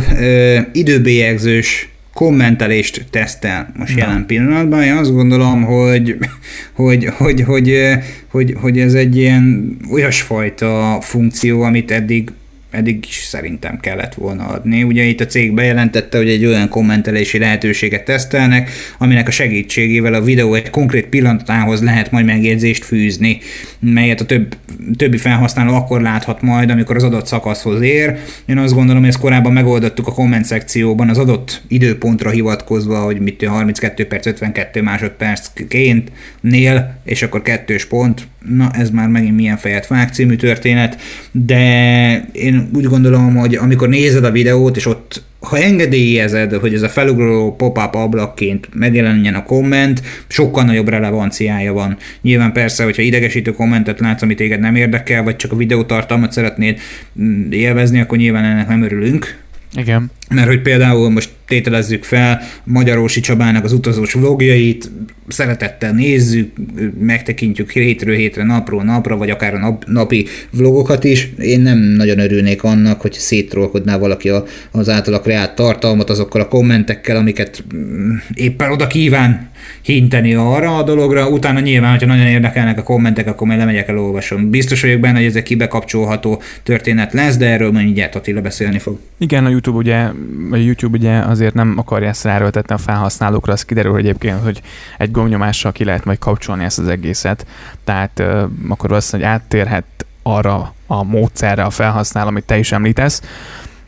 időbélyegzős 0.72 1.88
kommentelést 2.14 3.04
tesztel 3.10 3.72
most 3.76 3.94
Na. 3.94 3.98
jelen 3.98 4.26
pillanatban. 4.26 4.82
Én 4.82 4.92
azt 4.96 5.12
gondolom, 5.12 5.62
hogy, 5.62 6.16
hogy, 6.72 7.08
hogy, 7.16 7.40
hogy, 7.40 7.78
hogy, 8.30 8.54
hogy 8.60 8.78
ez 8.78 8.94
egy 8.94 9.16
ilyen 9.16 9.76
olyasfajta 9.90 10.98
funkció, 11.00 11.62
amit 11.62 11.90
eddig 11.90 12.30
eddig 12.74 13.04
is 13.08 13.14
szerintem 13.14 13.80
kellett 13.80 14.14
volna 14.14 14.46
adni. 14.46 14.82
Ugye 14.82 15.02
itt 15.02 15.20
a 15.20 15.26
cég 15.26 15.52
bejelentette, 15.52 16.16
hogy 16.16 16.28
egy 16.28 16.46
olyan 16.46 16.68
kommentelési 16.68 17.38
lehetőséget 17.38 18.04
tesztelnek, 18.04 18.70
aminek 18.98 19.28
a 19.28 19.30
segítségével 19.30 20.14
a 20.14 20.22
videó 20.22 20.54
egy 20.54 20.70
konkrét 20.70 21.06
pillanatához 21.06 21.82
lehet 21.82 22.10
majd 22.10 22.24
megjegyzést 22.24 22.84
fűzni, 22.84 23.38
melyet 23.78 24.20
a 24.20 24.24
több, 24.24 24.56
többi 24.96 25.16
felhasználó 25.16 25.74
akkor 25.74 26.02
láthat 26.02 26.42
majd, 26.42 26.70
amikor 26.70 26.96
az 26.96 27.02
adott 27.02 27.26
szakaszhoz 27.26 27.80
ér. 27.80 28.18
Én 28.46 28.58
azt 28.58 28.74
gondolom, 28.74 29.00
hogy 29.00 29.10
ezt 29.10 29.20
korábban 29.20 29.52
megoldottuk 29.52 30.06
a 30.06 30.12
komment 30.12 30.44
szekcióban 30.44 31.08
az 31.08 31.18
adott 31.18 31.62
időpontra 31.68 32.30
hivatkozva, 32.30 32.98
hogy 32.98 33.20
mit 33.20 33.44
32 33.44 34.06
perc 34.06 34.26
52 34.26 34.82
másodpercként 34.82 36.12
nél, 36.40 37.00
és 37.04 37.22
akkor 37.22 37.42
kettős 37.42 37.86
pont, 37.86 38.26
na 38.48 38.70
ez 38.72 38.90
már 38.90 39.08
megint 39.08 39.36
milyen 39.36 39.56
fejet 39.56 39.86
vág 39.86 40.12
című 40.12 40.34
történet, 40.34 41.00
de 41.30 41.58
én 42.32 42.68
úgy 42.74 42.84
gondolom, 42.84 43.34
hogy 43.34 43.54
amikor 43.54 43.88
nézed 43.88 44.24
a 44.24 44.30
videót, 44.30 44.76
és 44.76 44.86
ott 44.86 45.22
ha 45.44 45.58
engedélyezed, 45.58 46.52
hogy 46.52 46.74
ez 46.74 46.82
a 46.82 46.88
felugró 46.88 47.56
pop-up 47.56 47.94
ablakként 47.94 48.68
megjelenjen 48.74 49.34
a 49.34 49.42
komment, 49.42 50.02
sokkal 50.26 50.64
nagyobb 50.64 50.88
relevanciája 50.88 51.72
van. 51.72 51.96
Nyilván 52.22 52.52
persze, 52.52 52.84
hogyha 52.84 53.02
idegesítő 53.02 53.52
kommentet 53.52 54.00
látsz, 54.00 54.22
amit 54.22 54.36
téged 54.36 54.60
nem 54.60 54.76
érdekel, 54.76 55.22
vagy 55.22 55.36
csak 55.36 55.52
a 55.52 55.56
videótartalmat 55.56 56.32
szeretnéd 56.32 56.80
mm, 57.20 57.50
élvezni, 57.50 58.00
akkor 58.00 58.18
nyilván 58.18 58.44
ennek 58.44 58.68
nem 58.68 58.82
örülünk. 58.82 59.42
Igen. 59.76 60.10
Mert 60.30 60.48
hogy 60.48 60.62
például 60.62 61.10
most 61.10 61.30
tételezzük 61.46 62.04
fel 62.04 62.40
Magyarósi 62.64 63.20
Csabának 63.20 63.64
az 63.64 63.72
utazós 63.72 64.12
vlogjait, 64.12 64.90
szeretettel 65.28 65.92
nézzük, 65.92 66.52
megtekintjük 66.98 67.70
hétről 67.70 68.14
hétre, 68.14 68.44
napról 68.44 68.82
napra, 68.82 69.16
vagy 69.16 69.30
akár 69.30 69.54
a 69.54 69.58
nap, 69.58 69.84
napi 69.86 70.26
vlogokat 70.50 71.04
is. 71.04 71.28
Én 71.38 71.60
nem 71.60 71.78
nagyon 71.78 72.18
örülnék 72.18 72.62
annak, 72.62 73.00
hogy 73.00 73.12
szétrolkodná 73.12 73.98
valaki 73.98 74.28
a, 74.28 74.44
az 74.70 74.88
általa 74.88 75.20
kreált 75.20 75.54
tartalmat 75.54 76.10
azokkal 76.10 76.40
a 76.40 76.48
kommentekkel, 76.48 77.16
amiket 77.16 77.64
mm, 77.74 78.16
éppen 78.34 78.70
oda 78.70 78.86
kíván 78.86 79.50
hinteni 79.82 80.34
arra 80.34 80.76
a 80.76 80.82
dologra, 80.82 81.28
utána 81.28 81.60
nyilván, 81.60 81.90
hogyha 81.90 82.06
nagyon 82.06 82.26
érdekelnek 82.26 82.78
a 82.78 82.82
kommentek, 82.82 83.26
akkor 83.26 83.46
majd 83.46 83.58
lemegyek 83.58 83.88
el 83.88 83.98
olvasom. 83.98 84.50
Biztos 84.50 84.82
vagyok 84.82 85.00
benne, 85.00 85.16
hogy 85.16 85.26
ez 85.26 85.36
egy 85.36 85.42
kibekapcsolható 85.42 86.42
történet 86.62 87.12
lesz, 87.12 87.36
de 87.36 87.46
erről 87.46 87.70
majd 87.70 87.84
mindjárt 87.84 88.14
Attila 88.14 88.40
beszélni 88.40 88.78
fog. 88.78 88.98
Igen, 89.18 89.44
a 89.44 89.48
YouTube 89.48 89.76
ugye, 89.76 90.06
a 90.50 90.56
YouTube 90.56 90.98
ugye 90.98 91.18
azért 91.18 91.54
nem 91.54 91.74
akarja 91.76 92.08
ezt 92.08 92.24
ráerőltetni 92.24 92.74
a 92.74 92.78
felhasználókra, 92.78 93.52
az 93.52 93.64
kiderül 93.64 93.92
hogy 93.92 94.00
egyébként, 94.00 94.42
hogy 94.42 94.62
egy 94.98 95.10
gombnyomással 95.10 95.72
ki 95.72 95.84
lehet 95.84 96.04
majd 96.04 96.18
kapcsolni 96.18 96.64
ezt 96.64 96.78
az 96.78 96.88
egészet. 96.88 97.46
Tehát 97.84 98.22
akkor 98.68 98.90
hogy 99.10 99.22
áttérhet 99.22 99.84
arra 100.22 100.74
a 100.86 101.02
módszerre 101.02 101.62
a 101.62 101.70
felhasználó, 101.70 102.28
amit 102.28 102.44
te 102.44 102.58
is 102.58 102.72
említesz. 102.72 103.22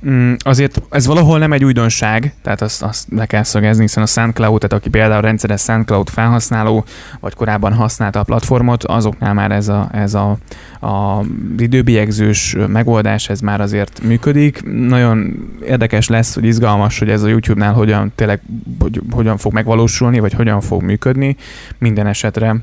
Mm, 0.08 0.32
azért 0.38 0.82
ez 0.90 1.06
valahol 1.06 1.38
nem 1.38 1.52
egy 1.52 1.64
újdonság, 1.64 2.34
tehát 2.42 2.62
azt, 2.62 2.82
azt 2.82 3.06
le 3.10 3.26
kell 3.26 3.42
szögezni, 3.42 3.82
hiszen 3.82 4.02
a 4.02 4.06
SoundCloud, 4.06 4.60
tehát 4.60 4.76
aki 4.76 4.88
például 4.88 5.20
rendszeres 5.20 5.60
SoundCloud 5.60 6.08
felhasználó, 6.08 6.84
vagy 7.20 7.34
korábban 7.34 7.72
használta 7.72 8.18
a 8.18 8.22
platformot, 8.22 8.84
azoknál 8.84 9.34
már 9.34 9.50
ez 9.50 9.68
a, 9.68 9.88
ez 9.92 10.14
a, 10.14 10.36
a 10.80 11.24
időbiegzős 11.58 12.56
megoldás, 12.66 13.28
ez 13.28 13.40
már 13.40 13.60
azért 13.60 14.02
működik. 14.02 14.62
Nagyon 14.88 15.48
érdekes 15.66 16.08
lesz, 16.08 16.34
hogy 16.34 16.44
izgalmas, 16.44 16.98
hogy 16.98 17.10
ez 17.10 17.22
a 17.22 17.28
YouTube-nál 17.28 17.72
hogyan 17.72 18.12
tényleg, 18.14 18.40
hogy, 18.78 19.00
hogyan 19.10 19.36
fog 19.36 19.52
megvalósulni, 19.52 20.18
vagy 20.18 20.32
hogyan 20.32 20.60
fog 20.60 20.82
működni. 20.82 21.36
Minden 21.78 22.06
esetre 22.06 22.56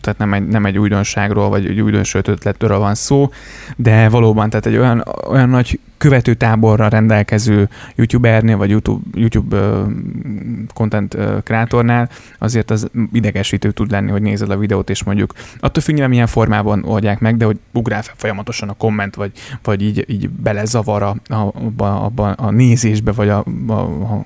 tehát 0.00 0.18
nem 0.18 0.34
egy, 0.34 0.46
nem 0.46 0.66
egy 0.66 0.78
újdonságról, 0.78 1.48
vagy 1.48 1.66
egy 1.66 1.80
újdonsült 1.80 2.28
ötletről 2.28 2.78
van 2.78 2.94
szó, 2.94 3.30
de 3.76 4.08
valóban 4.08 4.50
tehát 4.50 4.66
egy 4.66 4.76
olyan, 4.76 5.04
olyan 5.28 5.48
nagy 5.48 5.80
követőtáborra 6.02 6.88
rendelkező 6.88 7.68
youtubernél, 7.94 8.56
vagy 8.56 8.70
YouTube, 8.70 9.02
YouTube 9.14 9.56
uh, 9.56 9.90
content 10.74 11.14
uh, 11.14 11.42
kreatornál 11.42 12.08
azért 12.38 12.70
az 12.70 12.90
idegesítő 13.12 13.70
tud 13.70 13.90
lenni, 13.90 14.10
hogy 14.10 14.22
nézed 14.22 14.50
a 14.50 14.56
videót, 14.56 14.90
és 14.90 15.04
mondjuk 15.04 15.32
attól 15.60 15.82
függően 15.82 16.08
milyen 16.08 16.26
formában 16.26 16.84
oldják 16.84 17.18
meg, 17.18 17.36
de 17.36 17.44
hogy 17.44 17.58
ugrál 17.72 18.02
folyamatosan 18.16 18.68
a 18.68 18.72
komment, 18.72 19.14
vagy, 19.14 19.32
vagy 19.62 19.82
így, 19.82 20.04
így 20.08 20.30
belezavar 20.30 21.02
a, 21.02 21.16
a, 21.26 21.52
a, 21.76 22.12
a, 22.16 22.34
a 22.36 22.50
nézésbe, 22.50 23.12
vagy 23.12 23.28
a, 23.28 23.44
a, 23.66 23.72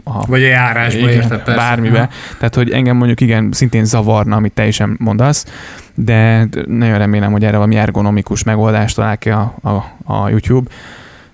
a, 0.05 0.27
vagy 0.27 0.43
a 0.43 0.47
járásba, 0.47 1.11
igen, 1.11 1.23
érted. 1.23 1.57
Bármibe. 1.57 2.01
Ha. 2.01 2.09
Tehát, 2.39 2.55
hogy 2.55 2.71
engem 2.71 2.97
mondjuk 2.97 3.21
igen, 3.21 3.53
szintén 3.53 3.85
zavarna, 3.85 4.37
amit 4.37 4.53
te 4.53 4.67
is 4.67 4.83
mondasz, 4.99 5.47
de 5.95 6.49
nagyon 6.67 6.99
remélem, 6.99 7.33
hogy 7.33 7.45
erre 7.45 7.57
valami 7.57 7.77
ergonomikus 7.77 8.43
megoldást 8.43 8.97
talál 8.97 9.19
ki 9.19 9.31
a, 9.31 9.55
a, 9.63 9.71
a 10.05 10.29
YouTube 10.29 10.71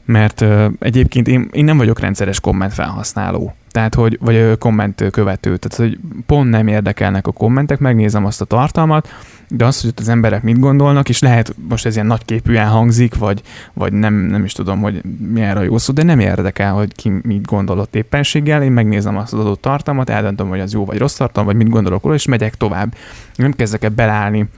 mert 0.05 0.41
uh, 0.41 0.65
egyébként 0.79 1.29
én, 1.29 1.49
én 1.53 1.65
nem 1.65 1.77
vagyok 1.77 2.01
rendszeres 2.01 2.41
komment 2.41 2.73
felhasználó, 2.73 3.55
tehát 3.73 3.95
hogy, 3.95 4.19
vagy 4.21 4.59
komment 4.59 5.05
követő, 5.11 5.57
tehát 5.57 5.91
hogy 5.91 5.99
pont 6.27 6.51
nem 6.51 6.67
érdekelnek 6.67 7.27
a 7.27 7.33
kommentek, 7.33 7.79
megnézem 7.79 8.25
azt 8.25 8.41
a 8.41 8.45
tartalmat, 8.45 9.09
de 9.49 9.65
az, 9.65 9.81
hogy 9.81 9.93
az 9.97 10.09
emberek 10.09 10.43
mit 10.43 10.59
gondolnak, 10.59 11.09
és 11.09 11.19
lehet 11.19 11.55
most 11.69 11.87
ez 11.87 11.95
ilyen 11.95 12.07
nagyképűen 12.07 12.69
hangzik, 12.69 13.15
vagy, 13.15 13.43
vagy 13.73 13.93
nem, 13.93 14.15
nem 14.15 14.45
is 14.45 14.53
tudom, 14.53 14.81
hogy 14.81 15.01
milyen 15.33 15.57
a 15.57 15.63
jó 15.63 15.79
szó, 15.79 15.93
de 15.93 16.03
nem 16.03 16.21
érdekel, 16.21 16.73
hogy 16.73 16.95
ki 16.95 17.13
mit 17.23 17.47
gondolott 17.47 17.95
éppenséggel, 17.95 18.63
én 18.63 18.73
megnézem 18.73 19.17
azt 19.17 19.33
az 19.33 19.39
adott 19.39 19.61
tartalmat, 19.61 20.11
eldöntöm, 20.11 20.49
hogy 20.49 20.61
az 20.61 20.73
jó 20.73 20.85
vagy 20.85 20.99
rossz 20.99 21.17
tartalom, 21.17 21.47
vagy 21.47 21.57
mit 21.57 21.69
gondolok 21.69 22.03
róla, 22.03 22.15
és 22.15 22.27
megyek 22.27 22.55
tovább. 22.55 22.95
Nem 23.35 23.53
kezdek 23.53 23.85
el 23.85 23.91
belállni 23.91 24.49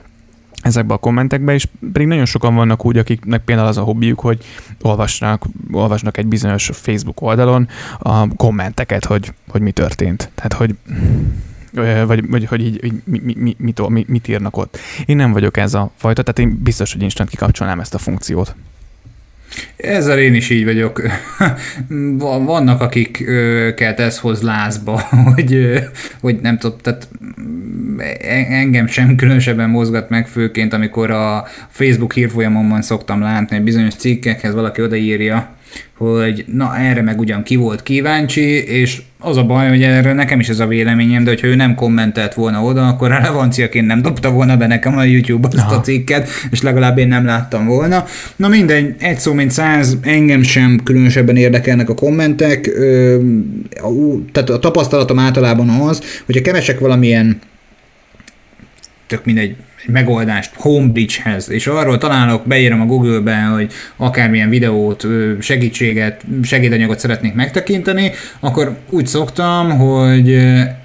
ezekbe 0.65 0.95
a 0.95 0.99
kommentekbe, 0.99 1.55
és 1.55 1.67
pedig 1.93 2.07
nagyon 2.07 2.25
sokan 2.25 2.55
vannak 2.55 2.85
úgy, 2.85 2.99
akiknek 2.99 3.45
például 3.45 3.69
az 3.69 3.77
a 3.77 3.83
hobbiuk, 3.83 4.21
hogy 4.21 4.45
olvasnak, 4.81 5.45
olvasnak 5.73 6.17
egy 6.17 6.27
bizonyos 6.27 6.71
Facebook 6.73 7.21
oldalon 7.21 7.69
a 7.99 8.35
kommenteket, 8.37 9.05
hogy, 9.05 9.33
hogy 9.49 9.61
mi 9.61 9.71
történt. 9.71 10.31
Tehát, 10.35 10.53
hogy 10.53 10.77
vagy, 12.07 12.29
vagy 12.29 12.47
hogy 12.47 12.61
így, 12.61 12.85
így 12.85 13.03
mi, 13.05 13.21
mi, 13.25 13.55
mit, 13.59 13.89
mit, 13.89 14.09
mit 14.09 14.29
írnak 14.29 14.57
ott. 14.57 14.79
Én 15.07 15.17
nem 15.17 15.33
vagyok 15.33 15.57
ez 15.57 15.75
a 15.75 15.91
fajta, 15.97 16.23
tehát 16.23 16.39
én 16.39 16.63
biztos, 16.63 16.93
hogy 16.93 17.03
instant 17.03 17.29
kikapcsolnám 17.29 17.81
ezt 17.81 17.95
a 17.95 17.99
funkciót. 17.99 18.55
Ezzel 19.77 20.19
én 20.19 20.35
is 20.35 20.51
így 20.51 20.65
vagyok. 20.65 21.03
Vannak, 22.45 22.81
akiket 22.81 24.01
ez 24.01 24.19
hoz 24.19 24.43
lázba, 24.43 25.01
hogy, 25.35 25.73
hogy 26.21 26.39
nem 26.43 26.59
tudom, 26.59 26.79
tehát 26.83 27.09
engem 28.49 28.87
sem 28.87 29.17
különösebben 29.17 29.71
mozgat 29.71 30.09
meg, 30.09 30.27
főként 30.27 30.73
amikor 30.73 31.11
a 31.11 31.45
Facebook 31.69 32.13
hírfolyamomban 32.13 32.83
szoktam 32.83 33.21
látni, 33.21 33.59
bizonyos 33.59 33.95
cikkekhez 33.95 34.55
valaki 34.55 34.83
odaírja, 34.83 35.55
hogy 35.97 36.45
na 36.47 36.77
erre 36.77 37.03
meg 37.03 37.19
ugyan 37.19 37.43
ki 37.43 37.57
volt 37.57 37.83
kíváncsi, 37.83 38.65
és 38.65 39.03
az 39.25 39.37
a 39.37 39.45
baj, 39.45 39.69
hogy 39.69 39.83
erre 39.83 40.13
nekem 40.13 40.41
is 40.41 40.49
ez 40.49 40.59
a 40.61 40.67
véleményem, 40.67 41.25
de 41.25 41.31
hogyha 41.31 41.47
ő 41.47 41.55
nem 41.55 41.75
kommentelt 41.75 42.35
volna 42.35 42.63
oda, 42.63 42.89
akkor 42.89 43.09
relevanciaként 43.09 43.87
nem 43.87 44.03
dobta 44.03 44.31
volna 44.31 44.57
be 44.57 44.67
nekem 44.67 44.97
a 44.97 45.05
YouTube 45.05 45.49
azt 45.49 45.59
Aha. 45.59 45.75
a 45.75 45.81
cikket, 45.81 46.29
és 46.51 46.63
legalább 46.63 46.99
én 46.99 47.09
nem 47.09 47.25
láttam 47.25 47.67
volna. 47.67 48.05
Na 48.37 48.49
mindegy, 48.49 48.95
egy 48.99 49.19
szó 49.19 49.33
mint 49.33 49.51
száz, 49.51 49.97
engem 50.03 50.43
sem 50.43 50.81
különösebben 50.85 51.37
érdekelnek 51.37 51.89
a 51.89 51.95
kommentek, 51.95 52.71
tehát 54.33 54.51
a 54.51 54.59
tapasztalatom 54.59 55.19
általában 55.19 55.69
az, 55.69 56.03
hogyha 56.27 56.43
keresek 56.43 56.79
valamilyen 56.79 57.39
tök 59.07 59.25
mindegy, 59.25 59.57
egy 59.87 59.93
megoldást 59.93 60.51
Homebridge-hez, 60.55 61.51
és 61.51 61.67
arról 61.67 61.99
találok, 61.99 62.47
beírom 62.47 62.81
a 62.81 62.87
Google-be, 62.87 63.43
hogy 63.43 63.73
akármilyen 63.97 64.49
videót, 64.49 65.07
segítséget, 65.41 66.25
segédanyagot 66.43 66.99
szeretnék 66.99 67.35
megtekinteni, 67.35 68.13
akkor 68.41 68.77
úgy 68.91 69.07
szoktam, 69.07 69.71
hogy 69.79 70.39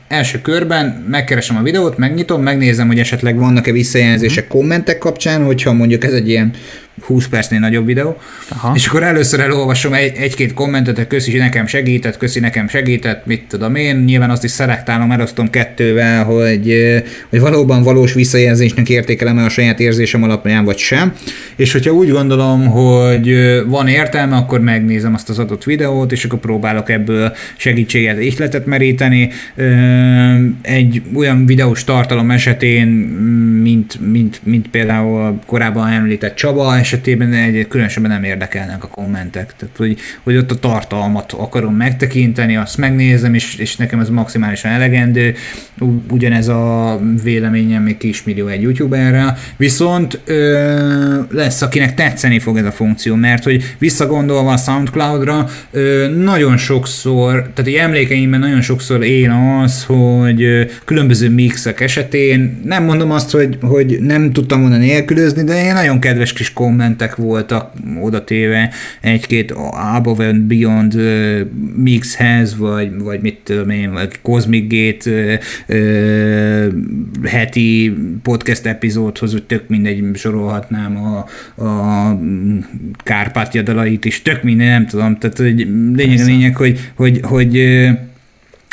első 0.08 0.42
körben 0.42 1.06
megkeresem 1.10 1.58
a 1.58 1.62
videót, 1.62 1.98
megnyitom, 1.98 2.42
megnézem, 2.42 2.88
hogy 2.88 3.00
esetleg 3.00 3.38
vannak-e 3.38 3.72
visszajelzések 3.72 4.48
mhm. 4.48 4.58
kommentek 4.58 4.98
kapcsán, 4.98 5.46
hogyha 5.46 5.74
mondjuk 5.74 6.04
ez 6.04 6.14
egy 6.14 6.30
ilyen 6.30 6.54
20 7.02 7.28
percnél 7.28 7.60
nagyobb 7.60 7.86
videó, 7.86 8.18
Aha. 8.50 8.76
és 8.76 8.88
akkor 8.88 9.04
először 9.04 9.40
elolvasom 9.40 9.94
egy, 9.94 10.16
egy-két 10.18 10.54
kommentet, 10.54 10.96
hogy 10.96 11.08
köszi 11.08 11.38
nekem 11.38 11.68
segített, 11.68 12.18
köszi 12.18 12.40
nekem 12.40 12.68
segített, 12.68 13.26
mit 13.26 13.44
tudom 13.48 13.76
én, 13.76 13.96
nyilván 13.96 14.30
azt 14.30 14.44
is 14.44 14.52
szelektálom, 14.52 15.12
elosztom 15.12 15.50
kettővel, 15.50 16.24
hogy, 16.24 16.94
hogy 17.30 17.40
valóban 17.40 17.84
valós 17.84 18.14
visszajelzésnek 18.14 18.90
értékelem-e 18.90 19.44
a 19.44 19.50
saját 19.50 19.80
érzésem 19.80 20.24
alapján, 20.24 20.66
vagy 20.66 20.78
sem, 20.78 21.14
és 21.56 21.72
hogyha 21.72 21.92
úgy 21.92 22.10
gondolom, 22.10 22.68
hogy 22.68 23.34
van 23.68 23.88
értelme, 23.88 24.36
akkor 24.36 24.60
megnézem 24.60 25.14
azt 25.14 25.30
az 25.30 25.40
adott 25.40 25.64
videót, 25.64 26.12
és 26.12 26.24
akkor 26.24 26.40
próbálok 26.40 26.90
ebből 26.90 27.34
segítséget, 27.58 28.20
ihletet 28.20 28.66
meríteni. 28.66 29.30
Egy 30.62 31.02
olyan 31.16 31.46
videós 31.46 31.84
tartalom 31.84 32.32
esetén, 32.32 32.88
mint, 33.62 34.00
mint, 34.12 34.40
mint 34.44 34.68
például 34.68 35.40
korábban 35.46 35.88
említett 35.92 36.36
Csaba, 36.36 36.78
esetében 36.92 37.34
egy, 37.34 37.68
különösebben 37.68 38.12
nem 38.12 38.24
érdekelnek 38.24 38.84
a 38.84 38.88
kommentek. 38.88 39.54
Tehát, 39.58 39.78
hogy, 39.78 39.98
hogy 40.24 40.36
ott 40.36 40.52
a 40.52 40.56
tartalmat 40.56 41.32
akarom 41.32 41.76
megtekinteni, 41.76 42.56
azt 42.56 42.78
megnézem, 42.78 43.34
és, 43.34 43.56
és 43.56 43.76
nekem 43.76 44.00
ez 44.00 44.10
maximálisan 44.10 44.72
elegendő. 44.72 45.36
Ugyanez 46.12 46.48
a 46.48 47.00
véleményem 47.24 47.84
még 47.84 47.98
kismillió 47.98 48.48
egy 48.48 48.62
youtuberrel. 48.62 49.38
Viszont 49.58 50.20
ö, 50.26 51.22
lesz, 51.32 51.62
akinek 51.62 51.94
tetszeni 51.94 52.40
fog 52.40 52.58
ez 52.58 52.66
a 52.66 52.72
funkció, 52.72 53.16
mert 53.16 53.44
hogy 53.44 53.76
visszagondolva 53.78 54.52
a 54.52 54.58
Soundcloud-ra, 54.58 55.50
ö, 55.72 56.08
nagyon 56.16 56.58
sokszor, 56.58 57.32
tehát 57.32 57.68
egy 57.68 57.74
emlékeimben 57.74 58.40
nagyon 58.40 58.62
sokszor 58.62 59.04
én 59.04 59.30
az, 59.30 59.84
hogy 59.84 60.44
ö, 60.44 60.64
különböző 60.86 61.30
mixek 61.30 61.80
esetén, 61.80 62.62
nem 62.64 62.84
mondom 62.84 63.12
azt, 63.12 63.32
hogy, 63.32 63.58
hogy 63.62 63.98
nem 64.02 64.32
tudtam 64.32 64.62
volna 64.62 64.78
nélkülözni, 64.78 65.44
de 65.44 65.64
én 65.64 65.74
nagyon 65.74 66.00
kedves 66.00 66.34
kis 66.34 66.54
komment 66.54 66.78
kommentek 66.80 67.16
voltak 67.16 67.72
oda 68.02 68.24
téve 68.24 68.72
egy-két 69.02 69.52
Above 69.96 70.28
and 70.28 70.42
Beyond 70.42 70.96
uh, 70.96 71.40
mixhez, 71.76 72.58
vagy, 72.58 72.98
vagy 72.98 73.22
mit 73.22 73.40
tudom 73.44 73.70
én, 73.70 73.92
vagy 73.92 74.22
Cosmic 74.22 74.68
Gate 74.70 75.12
uh, 75.12 75.40
uh, 75.68 76.68
heti 77.24 77.98
podcast 78.24 78.66
epizódhoz, 78.66 79.32
hogy 79.32 79.44
tök 79.44 79.68
mindegy, 79.68 80.16
sorolhatnám 80.16 80.98
a, 80.98 81.18
a 81.64 82.20
Kárpátja 83.04 83.62
dalait 83.62 84.06
is, 84.06 84.22
tök 84.22 84.44
minden, 84.44 84.68
nem 84.68 84.88
tudom, 84.88 85.18
tehát 85.18 85.38
hogy 85.38 85.68
lényeg, 85.96 86.26
lényeg, 86.26 86.56
hogy, 86.56 86.80
hogy, 86.96 87.20
hogy 87.24 87.58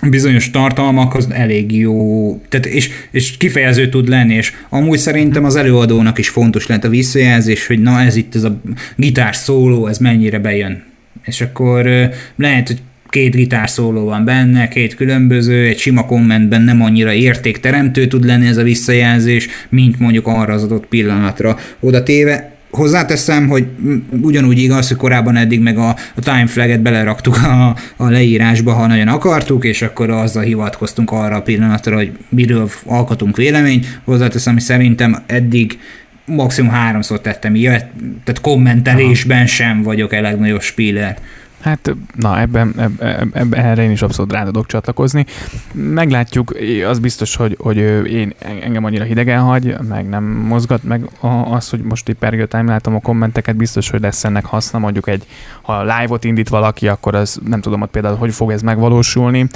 bizonyos 0.02 0.50
tartalmak 0.50 1.14
az 1.14 1.28
elég 1.30 1.78
jó, 1.78 2.30
tehát 2.48 2.66
és, 2.66 2.90
és 3.10 3.36
kifejező 3.36 3.88
tud 3.88 4.08
lenni, 4.08 4.34
és 4.34 4.52
amúgy 4.68 4.98
szerintem 4.98 5.44
az 5.44 5.56
előadónak 5.56 6.18
is 6.18 6.28
fontos 6.28 6.66
lett 6.66 6.84
a 6.84 6.88
visszajelzés, 6.88 7.66
hogy 7.66 7.80
na 7.80 8.00
ez 8.00 8.16
itt 8.16 8.34
ez 8.34 8.44
a 8.44 8.60
gitár 8.96 9.36
szóló, 9.36 9.86
ez 9.86 9.98
mennyire 9.98 10.38
bejön. 10.38 10.84
És 11.24 11.40
akkor 11.40 12.10
lehet, 12.36 12.66
hogy 12.66 12.80
két 13.08 13.34
gitár 13.34 13.70
szóló 13.70 14.04
van 14.04 14.24
benne, 14.24 14.68
két 14.68 14.94
különböző, 14.94 15.66
egy 15.66 15.78
sima 15.78 16.06
kommentben 16.06 16.62
nem 16.62 16.82
annyira 16.82 17.12
értékteremtő 17.12 18.06
tud 18.06 18.24
lenni 18.24 18.46
ez 18.46 18.56
a 18.56 18.62
visszajelzés, 18.62 19.48
mint 19.68 19.98
mondjuk 19.98 20.26
arra 20.26 20.52
az 20.52 20.62
adott 20.62 20.86
pillanatra 20.86 21.58
oda 21.80 22.02
téve 22.02 22.55
Hozzáteszem, 22.70 23.48
hogy 23.48 23.66
ugyanúgy 24.22 24.58
igaz, 24.58 24.88
hogy 24.88 24.96
korábban 24.96 25.36
eddig 25.36 25.60
meg 25.60 25.78
a, 25.78 25.88
a 25.88 26.20
time 26.20 26.46
flaget 26.46 26.80
beleraktuk 26.80 27.36
a, 27.36 27.76
a 27.96 28.08
leírásba, 28.08 28.72
ha 28.72 28.86
nagyon 28.86 29.08
akartuk, 29.08 29.64
és 29.64 29.82
akkor 29.82 30.10
azzal 30.10 30.42
hivatkoztunk 30.42 31.10
arra 31.10 31.36
a 31.36 31.42
pillanatra, 31.42 31.96
hogy 31.96 32.12
miről 32.28 32.70
alkotunk 32.84 33.36
véleményt. 33.36 34.00
Hozzáteszem, 34.04 34.52
hogy 34.52 34.62
szerintem 34.62 35.22
eddig 35.26 35.78
maximum 36.24 36.70
háromszor 36.70 37.20
tettem 37.20 37.54
ilyet, 37.54 37.86
tehát 38.24 38.40
kommentelésben 38.40 39.38
Aha. 39.38 39.46
sem 39.46 39.82
vagyok 39.82 40.12
a 40.12 40.20
legnagyobb 40.20 40.62
spíler. 40.62 41.18
Hát, 41.66 41.96
na, 42.14 42.40
ebben, 42.40 42.74
ebben, 42.76 43.30
ebben 43.32 43.54
erre 43.54 43.82
én 43.82 43.90
is 43.90 44.02
abszolút 44.02 44.32
rá 44.32 44.44
tudok 44.44 44.66
csatlakozni. 44.66 45.26
Meglátjuk, 45.72 46.56
az 46.88 46.98
biztos, 46.98 47.36
hogy, 47.36 47.56
hogy 47.60 47.76
én 48.06 48.32
engem 48.38 48.84
annyira 48.84 49.04
hidegen 49.04 49.40
hagy, 49.40 49.76
meg 49.88 50.08
nem 50.08 50.24
mozgat 50.24 50.82
meg 50.82 51.10
az, 51.50 51.70
hogy 51.70 51.80
most 51.80 52.08
itt 52.08 52.18
pergő 52.18 52.48
látom 52.50 52.94
a 52.94 53.00
kommenteket, 53.00 53.56
biztos, 53.56 53.90
hogy 53.90 54.00
lesz 54.00 54.24
ennek 54.24 54.44
haszna, 54.44 54.78
mondjuk 54.78 55.08
egy, 55.08 55.26
ha 55.62 55.80
live-ot 55.80 56.24
indít 56.24 56.48
valaki, 56.48 56.88
akkor 56.88 57.14
az 57.14 57.40
nem 57.44 57.60
tudom, 57.60 57.80
hogy 57.80 57.88
például 57.88 58.16
hogy 58.16 58.34
fog 58.34 58.50
ez 58.50 58.62
megvalósulni, 58.62 59.48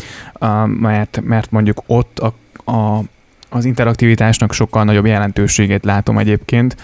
mert, 0.67 1.21
mert 1.25 1.51
mondjuk 1.51 1.83
ott 1.87 2.19
a, 2.19 2.35
a, 2.71 3.03
az 3.49 3.65
interaktivitásnak 3.65 4.53
sokkal 4.53 4.85
nagyobb 4.85 5.07
jelentőségét 5.07 5.85
látom 5.85 6.19
egyébként, 6.19 6.77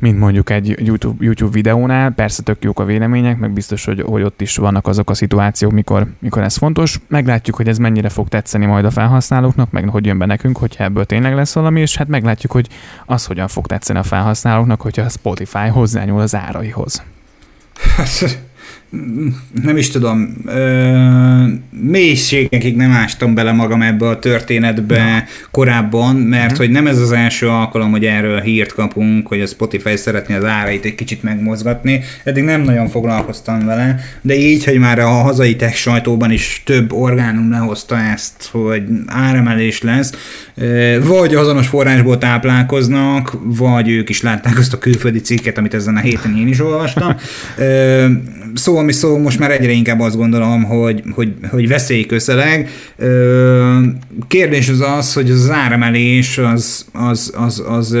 mint 0.00 0.18
mondjuk 0.18 0.50
egy 0.50 0.74
YouTube, 0.78 1.24
YouTube 1.24 1.52
videónál. 1.52 2.10
Persze 2.10 2.42
tök 2.42 2.64
jók 2.64 2.80
a 2.80 2.84
vélemények, 2.84 3.38
meg 3.38 3.52
biztos, 3.52 3.84
hogy, 3.84 4.00
hogy 4.00 4.22
ott 4.22 4.40
is 4.40 4.56
vannak 4.56 4.86
azok 4.86 5.10
a 5.10 5.14
szituációk, 5.14 5.72
mikor, 5.72 6.06
mikor 6.18 6.42
ez 6.42 6.56
fontos. 6.56 7.00
Meglátjuk, 7.08 7.56
hogy 7.56 7.68
ez 7.68 7.78
mennyire 7.78 8.08
fog 8.08 8.28
tetszeni 8.28 8.66
majd 8.66 8.84
a 8.84 8.90
felhasználóknak, 8.90 9.70
meg 9.70 9.88
hogy 9.88 10.06
jön 10.06 10.18
be 10.18 10.26
nekünk, 10.26 10.56
hogyha 10.56 10.84
ebből 10.84 11.04
tényleg 11.04 11.34
lesz 11.34 11.54
valami, 11.54 11.80
és 11.80 11.96
hát 11.96 12.08
meglátjuk, 12.08 12.52
hogy 12.52 12.68
az 13.06 13.26
hogyan 13.26 13.48
fog 13.48 13.66
tetszeni 13.66 13.98
a 13.98 14.02
felhasználóknak, 14.02 14.80
hogyha 14.80 15.02
a 15.02 15.08
Spotify 15.08 15.68
hozzányúl 15.68 16.20
az 16.20 16.34
áraihoz. 16.34 17.02
Nem 19.62 19.76
is 19.76 19.90
tudom, 19.90 20.34
ö, 20.46 21.44
mélységekig 21.82 22.76
nem 22.76 22.90
ástam 22.90 23.34
bele 23.34 23.52
magam 23.52 23.82
ebbe 23.82 24.08
a 24.08 24.18
történetbe 24.18 24.98
Na. 24.98 25.24
korábban, 25.50 26.16
mert 26.16 26.44
uh-huh. 26.44 26.58
hogy 26.58 26.70
nem 26.70 26.86
ez 26.86 26.98
az 26.98 27.12
első 27.12 27.48
alkalom, 27.48 27.90
hogy 27.90 28.04
erről 28.04 28.40
hírt 28.40 28.72
kapunk, 28.72 29.26
hogy 29.26 29.40
a 29.40 29.46
Spotify 29.46 29.96
szeretné 29.96 30.34
az 30.34 30.44
árait 30.44 30.84
egy 30.84 30.94
kicsit 30.94 31.22
megmozgatni. 31.22 32.00
Eddig 32.24 32.44
nem 32.44 32.62
nagyon 32.62 32.88
foglalkoztam 32.88 33.66
vele, 33.66 34.00
de 34.22 34.34
így, 34.34 34.64
hogy 34.64 34.78
már 34.78 34.98
a 34.98 35.08
hazai 35.08 35.56
tech 35.56 35.74
sajtóban 35.74 36.30
is 36.30 36.62
több 36.64 36.92
orgánum 36.92 37.50
lehozta 37.50 37.98
ezt, 37.98 38.48
hogy 38.52 38.82
áremelés 39.06 39.82
lesz, 39.82 40.12
vagy 41.02 41.34
azonos 41.34 41.66
forrásból 41.66 42.18
táplálkoznak, 42.18 43.36
vagy 43.42 43.88
ők 43.88 44.08
is 44.08 44.22
látták 44.22 44.58
azt 44.58 44.72
a 44.72 44.78
külföldi 44.78 45.20
cikket, 45.20 45.58
amit 45.58 45.74
ezen 45.74 45.96
a 45.96 46.00
héten 46.00 46.36
én 46.36 46.48
is 46.48 46.60
olvastam. 46.60 47.16
Szó, 48.54 48.79
ami 48.80 48.92
szó, 48.92 49.18
most 49.18 49.38
már 49.38 49.50
egyre 49.50 49.70
inkább 49.70 50.00
azt 50.00 50.16
gondolom, 50.16 50.64
hogy, 50.64 51.02
hogy, 51.14 51.32
hogy 51.50 51.68
veszély 51.68 52.06
közeleg. 52.06 52.68
Kérdés 54.28 54.68
az 54.68 54.80
az, 54.80 55.12
hogy 55.12 55.30
az 55.30 55.50
áremelés 55.50 56.38
az, 56.38 56.86
az, 56.92 57.32
az, 57.36 57.62
az 57.66 57.96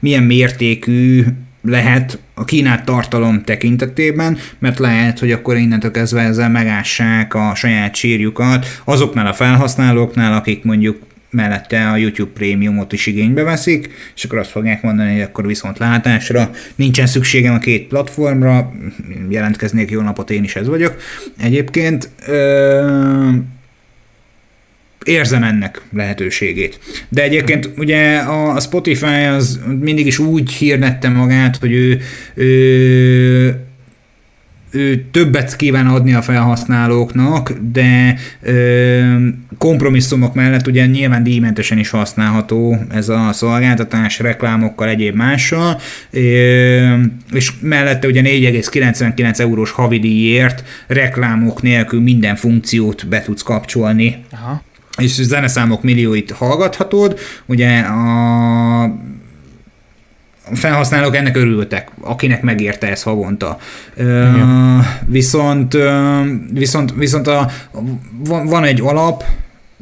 milyen 0.00 0.22
mértékű 0.22 1.24
lehet 1.62 2.18
a 2.34 2.44
kínált 2.44 2.84
tartalom 2.84 3.42
tekintetében, 3.44 4.38
mert 4.58 4.78
lehet, 4.78 5.18
hogy 5.18 5.32
akkor 5.32 5.56
innentől 5.56 5.90
kezdve 5.90 6.20
ezzel 6.20 6.50
megássák 6.50 7.34
a 7.34 7.52
saját 7.54 7.94
sírjukat 7.94 8.66
azoknál 8.84 9.26
a 9.26 9.32
felhasználóknál, 9.32 10.32
akik 10.32 10.64
mondjuk 10.64 10.98
mellette 11.32 11.90
a 11.90 11.96
YouTube 11.96 12.30
prémiumot 12.34 12.92
is 12.92 13.06
igénybe 13.06 13.42
veszik, 13.42 13.90
és 14.14 14.24
akkor 14.24 14.38
azt 14.38 14.50
fogják 14.50 14.82
mondani, 14.82 15.12
hogy 15.12 15.20
akkor 15.20 15.46
viszont 15.46 15.78
látásra 15.78 16.50
nincsen 16.74 17.06
szükségem 17.06 17.54
a 17.54 17.58
két 17.58 17.86
platformra, 17.86 18.72
jelentkeznék 19.28 19.90
jó 19.90 20.00
napot, 20.00 20.30
én 20.30 20.44
is 20.44 20.56
ez 20.56 20.66
vagyok. 20.66 20.96
Egyébként 21.38 22.08
ö, 22.26 23.30
érzem 25.04 25.42
ennek 25.42 25.82
lehetőségét. 25.92 26.78
De 27.08 27.22
egyébként 27.22 27.70
ugye 27.76 28.16
a 28.16 28.60
Spotify 28.60 29.24
az 29.24 29.60
mindig 29.80 30.06
is 30.06 30.18
úgy 30.18 30.52
hirdette 30.52 31.08
magát, 31.08 31.56
hogy 31.56 31.72
ő, 31.72 32.00
ő 32.34 33.66
ő 34.72 35.04
többet 35.10 35.56
kíván 35.56 35.86
adni 35.86 36.14
a 36.14 36.22
felhasználóknak, 36.22 37.52
de 37.72 38.14
ö, 38.42 39.28
kompromisszumok 39.58 40.34
mellett 40.34 40.66
ugye 40.66 40.86
nyilván 40.86 41.22
díjmentesen 41.22 41.78
is 41.78 41.90
használható 41.90 42.76
ez 42.90 43.08
a 43.08 43.32
szolgáltatás 43.32 44.18
reklámokkal, 44.18 44.88
egyéb 44.88 45.14
mással, 45.14 45.80
ö, 46.10 46.18
és 47.32 47.52
mellette 47.60 48.06
ugye 48.06 48.22
4,99 48.22 49.38
eurós 49.38 49.70
havidíjért 49.70 50.64
reklámok 50.86 51.62
nélkül 51.62 52.00
minden 52.00 52.36
funkciót 52.36 53.08
be 53.08 53.22
tudsz 53.22 53.42
kapcsolni. 53.42 54.24
Aha 54.32 54.62
és 54.96 55.10
zeneszámok 55.10 55.82
millióit 55.82 56.30
hallgathatod, 56.30 57.18
ugye 57.46 57.78
a 57.78 58.94
felhasználók 60.54 61.16
ennek 61.16 61.36
örültek, 61.36 61.90
akinek 62.00 62.42
megérte 62.42 62.90
ez 62.90 63.02
havonta. 63.02 63.58
Uh, 63.96 64.84
viszont, 65.06 65.76
viszont, 66.52 66.94
viszont 66.94 67.26
a, 67.26 67.50
van, 68.18 68.46
van 68.46 68.64
egy 68.64 68.80
alap, 68.80 69.24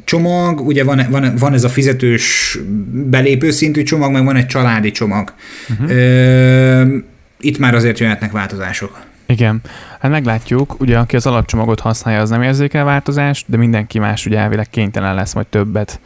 csomag, 0.03 0.59
ugye 0.59 0.83
van, 0.83 1.05
van, 1.09 1.35
van 1.39 1.53
ez 1.53 1.63
a 1.63 1.69
fizetős 1.69 2.57
belépő 2.91 3.51
szintű 3.51 3.83
csomag, 3.83 4.11
meg 4.11 4.23
van 4.23 4.35
egy 4.35 4.47
családi 4.47 4.91
csomag. 4.91 5.33
Uh-huh. 5.69 5.89
Uh, 5.89 6.93
itt 7.39 7.57
már 7.57 7.75
azért 7.75 7.99
jöhetnek 7.99 8.31
változások. 8.31 9.01
Igen, 9.25 9.61
hát 9.99 10.11
meglátjuk, 10.11 10.79
ugye 10.79 10.97
aki 10.97 11.15
az 11.15 11.25
alapcsomagot 11.25 11.79
használja, 11.79 12.21
az 12.21 12.29
nem 12.29 12.41
érzékel 12.41 12.83
változást, 12.83 13.45
de 13.47 13.57
mindenki 13.57 13.99
más 13.99 14.25
ugye 14.25 14.37
elvileg 14.37 14.69
kénytelen 14.69 15.15
lesz 15.15 15.33
majd 15.33 15.47
többet 15.47 15.99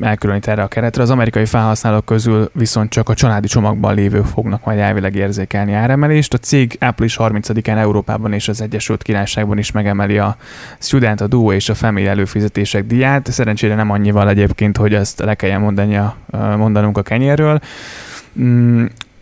elkülönít 0.00 0.48
erre 0.48 0.62
a 0.62 0.66
keretre. 0.66 1.02
Az 1.02 1.10
amerikai 1.10 1.44
felhasználók 1.44 2.04
közül 2.04 2.50
viszont 2.52 2.90
csak 2.90 3.08
a 3.08 3.14
családi 3.14 3.46
csomagban 3.46 3.94
lévők 3.94 4.24
fognak 4.24 4.64
majd 4.64 4.78
elvileg 4.78 5.14
érzékelni 5.14 5.72
áremelést. 5.72 6.34
A 6.34 6.38
cég 6.38 6.76
április 6.80 7.16
30-án 7.20 7.76
Európában 7.76 8.32
és 8.32 8.48
az 8.48 8.60
Egyesült 8.60 9.02
Királyságban 9.02 9.58
is 9.58 9.70
megemeli 9.70 10.18
a 10.18 10.36
Student, 10.78 11.20
a 11.20 11.26
Duo 11.26 11.52
és 11.52 11.68
a 11.68 11.74
Family 11.74 12.06
előfizetések 12.06 12.86
díját. 12.86 13.32
Szerencsére 13.32 13.74
nem 13.74 13.90
annyival 13.90 14.28
egyébként, 14.28 14.76
hogy 14.76 14.94
ezt 14.94 15.18
le 15.18 15.34
kelljen 15.34 15.60
mondani 15.60 15.96
a, 15.96 16.16
mondanunk 16.56 16.98
a 16.98 17.02
kenyérről. 17.02 17.60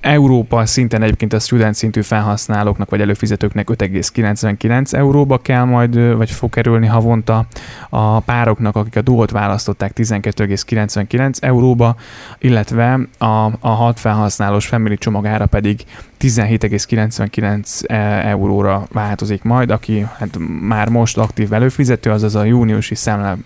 Európa 0.00 0.66
szinten 0.66 1.02
egyébként 1.02 1.32
a 1.32 1.38
student 1.38 1.74
szintű 1.74 2.00
felhasználóknak 2.00 2.90
vagy 2.90 3.00
előfizetőknek 3.00 3.68
5,99 3.70 4.92
euróba 4.92 5.38
kell 5.38 5.64
majd, 5.64 6.16
vagy 6.16 6.30
fog 6.30 6.50
kerülni 6.50 6.86
havonta. 6.86 7.46
A 7.88 8.20
pároknak, 8.20 8.76
akik 8.76 8.96
a 8.96 9.00
duót 9.02 9.30
választották 9.30 9.92
12,99 9.96 11.42
euróba, 11.42 11.96
illetve 12.38 13.00
a, 13.18 13.24
a 13.60 13.68
6 13.68 14.00
felhasználós 14.00 14.66
family 14.66 14.96
csomagára 14.98 15.46
pedig 15.46 15.84
17,99 16.20 17.90
e, 17.90 17.96
euróra 18.28 18.86
változik 18.92 19.42
majd, 19.42 19.70
aki 19.70 20.06
hát 20.18 20.38
már 20.60 20.88
most 20.88 21.18
aktív 21.18 21.52
előfizető, 21.52 22.10
azaz 22.10 22.34
a 22.34 22.44
júniusi 22.44 22.94
számla 22.94 23.36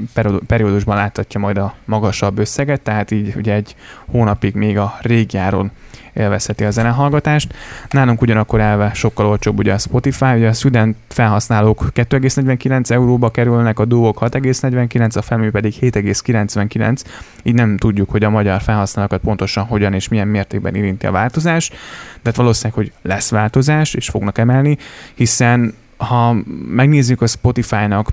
periódusban 0.46 0.96
láthatja 0.96 1.40
majd 1.40 1.56
a 1.56 1.74
magasabb 1.84 2.38
összeget, 2.38 2.80
tehát 2.80 3.10
így 3.10 3.32
ugye 3.36 3.54
egy 3.54 3.74
hónapig 4.06 4.54
még 4.54 4.78
a 4.78 4.98
régi 5.00 5.38
áron 5.38 5.70
élvezheti 6.14 6.64
a 6.64 6.70
zenehallgatást. 6.70 7.54
Nálunk 7.90 8.22
ugyanakkor 8.22 8.60
elve 8.60 8.90
sokkal 8.94 9.26
olcsóbb 9.26 9.58
ugye 9.58 9.72
a 9.72 9.78
Spotify, 9.78 10.34
ugye 10.34 10.48
a 10.48 10.52
student 10.52 10.96
felhasználók 11.08 11.88
2,49 11.94 12.90
euróba 12.90 13.30
kerülnek, 13.30 13.78
a 13.78 13.84
Duo 13.84 14.12
6,49, 14.20 15.16
a 15.16 15.22
Family 15.22 15.50
pedig 15.50 15.74
7,99, 15.80 17.02
így 17.42 17.54
nem 17.54 17.76
tudjuk, 17.76 18.10
hogy 18.10 18.24
a 18.24 18.30
magyar 18.30 18.60
felhasználókat 18.60 19.20
pontosan 19.20 19.64
hogyan 19.64 19.92
és 19.92 20.08
milyen 20.08 20.28
mértékben 20.28 20.74
érinti 20.74 21.06
a 21.06 21.10
változás, 21.10 21.68
de 21.68 22.20
hát 22.24 22.36
valószínűleg, 22.36 22.78
hogy 22.78 22.92
lesz 23.02 23.30
változás, 23.30 23.94
és 23.94 24.08
fognak 24.08 24.38
emelni, 24.38 24.78
hiszen 25.14 25.74
ha 25.96 26.36
megnézzük 26.66 27.22
a 27.22 27.26
Spotify-nak 27.26 28.08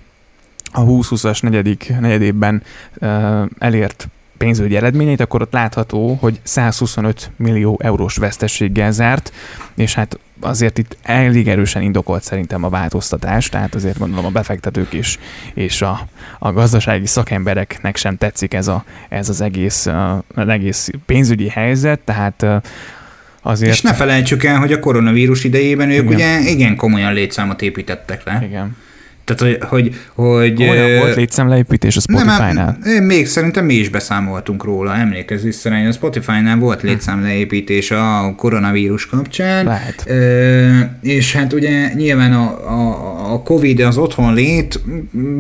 a 0.72 0.82
2020-as 0.82 1.42
negyedik, 1.42 1.94
negyedében 2.00 2.64
uh, 3.02 3.42
elért 3.60 4.08
pénzügyi 4.44 4.76
eredményeit, 4.76 5.20
akkor 5.20 5.42
ott 5.42 5.54
látható, 5.54 6.18
hogy 6.22 6.40
125 6.44 7.32
millió 7.36 7.80
eurós 7.84 8.18
vesztességgel 8.18 8.92
zárt, 8.92 9.34
és 9.76 9.94
hát 9.94 10.20
azért 10.40 10.78
itt 10.78 10.98
elég 11.04 11.48
erősen 11.48 11.82
indokolt 11.82 12.24
szerintem 12.24 12.64
a 12.64 12.70
változtatás, 12.70 13.50
tehát 13.50 13.76
azért 13.76 13.98
gondolom 13.98 14.26
a 14.26 14.30
befektetők 14.30 14.94
is, 14.94 15.20
és 15.54 15.82
a, 15.82 16.08
a 16.40 16.52
gazdasági 16.52 17.06
szakembereknek 17.06 17.96
sem 17.96 18.18
tetszik 18.18 18.54
ez, 18.54 18.68
a, 18.68 18.84
ez 19.10 19.30
az 19.30 19.42
egész, 19.42 19.86
az 20.36 20.48
egész 20.48 20.90
pénzügyi 21.06 21.48
helyzet, 21.48 22.00
tehát 22.00 22.46
azért... 23.42 23.74
És 23.74 23.82
ne 23.82 23.94
felejtsük 23.94 24.44
el, 24.44 24.58
hogy 24.58 24.74
a 24.74 24.80
koronavírus 24.80 25.44
idejében 25.44 25.90
ők 25.90 26.04
igen. 26.04 26.14
ugye 26.14 26.40
igen 26.40 26.76
komolyan 26.76 27.14
létszámot 27.14 27.62
építettek 27.62 28.24
le. 28.24 28.42
Igen. 28.46 28.78
Tehát, 29.36 29.63
hogy... 29.63 29.70
hogy, 29.70 29.96
hogy 30.13 30.63
Olyan 30.63 31.00
volt 31.00 31.15
létszámleépítés 31.15 31.98
a 31.98 32.00
Spotify-nál? 32.00 32.78
Nem, 32.84 33.04
még 33.04 33.28
szerintem 33.28 33.65
mi 33.65 33.74
is 33.74 33.89
beszámoltunk 33.89 34.63
róla, 34.63 34.96
emlékezz 34.96 35.44
vissza 35.44 35.70
rá, 35.70 35.88
a 35.88 35.91
Spotify-nál 35.91 36.58
volt 36.58 36.82
hm. 36.82 36.88
létszámleépítés 36.88 37.91
a 37.91 38.34
koronavírus 38.38 39.06
kapcsán. 39.06 39.65
Lehet. 39.65 40.06
És 41.02 41.34
hát 41.34 41.54
ugye 41.54 41.94
nyilván 41.94 42.34
a, 42.34 42.70
a, 42.70 43.34
a 43.34 43.41
Covid, 43.41 43.80
az 43.80 43.98
otthon 43.98 44.34
lét 44.34 44.80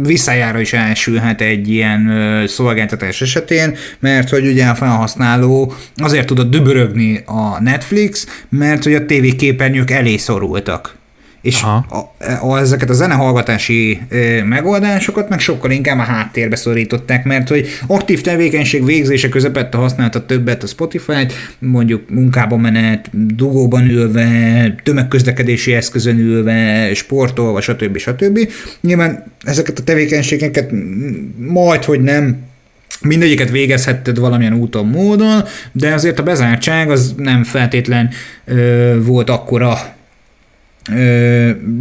visszajára 0.01 0.59
is 0.59 0.73
elsülhet 0.73 1.41
egy 1.41 1.69
ilyen 1.69 2.11
szolgáltatás 2.47 3.21
esetén, 3.21 3.75
mert 3.99 4.29
hogy 4.29 4.47
ugye 4.47 4.65
a 4.65 4.75
felhasználó 4.75 5.73
azért 5.95 6.25
tudott 6.25 6.51
dübörögni 6.51 7.21
a 7.25 7.61
Netflix, 7.61 8.27
mert 8.49 8.83
hogy 8.83 8.93
a 8.93 9.05
tévéképernyők 9.05 9.91
elé 9.91 10.17
szorultak. 10.17 10.99
És 11.41 11.63
a, 11.63 11.75
a, 12.41 12.57
ezeket 12.57 12.89
a 12.89 12.93
zenehallgatási 12.93 14.01
e, 14.09 14.43
megoldásokat 14.43 15.29
meg 15.29 15.39
sokkal 15.39 15.71
inkább 15.71 15.99
a 15.99 16.01
háttérbe 16.01 16.55
szorították, 16.55 17.23
mert 17.23 17.49
hogy 17.49 17.67
aktív 17.87 18.21
tevékenység 18.21 18.85
végzése 18.85 19.29
közepette 19.29 19.77
használta 19.77 20.25
többet 20.25 20.63
a 20.63 20.67
Spotify-t, 20.67 21.33
mondjuk 21.59 22.09
munkába 22.09 22.57
menet, 22.57 23.09
dugóban 23.35 23.89
ülve, 23.89 24.75
tömegközlekedési 24.83 25.73
eszközön 25.73 26.19
ülve, 26.19 26.89
sportolva, 26.93 27.61
stb. 27.61 27.97
stb. 27.97 28.51
Nyilván 28.81 29.23
ezeket 29.43 29.79
a 29.79 29.83
tevékenységeket 29.83 30.71
majd, 31.37 31.83
hogy 31.83 32.01
nem 32.01 32.37
mindegyiket 33.01 33.49
végezhetted 33.49 34.19
valamilyen 34.19 34.53
úton, 34.53 34.85
módon, 34.85 35.43
de 35.71 35.93
azért 35.93 36.19
a 36.19 36.23
bezártság 36.23 36.89
az 36.89 37.13
nem 37.17 37.43
feltétlen 37.43 38.09
ö, 38.45 38.95
volt 39.03 39.29
akkora 39.29 39.99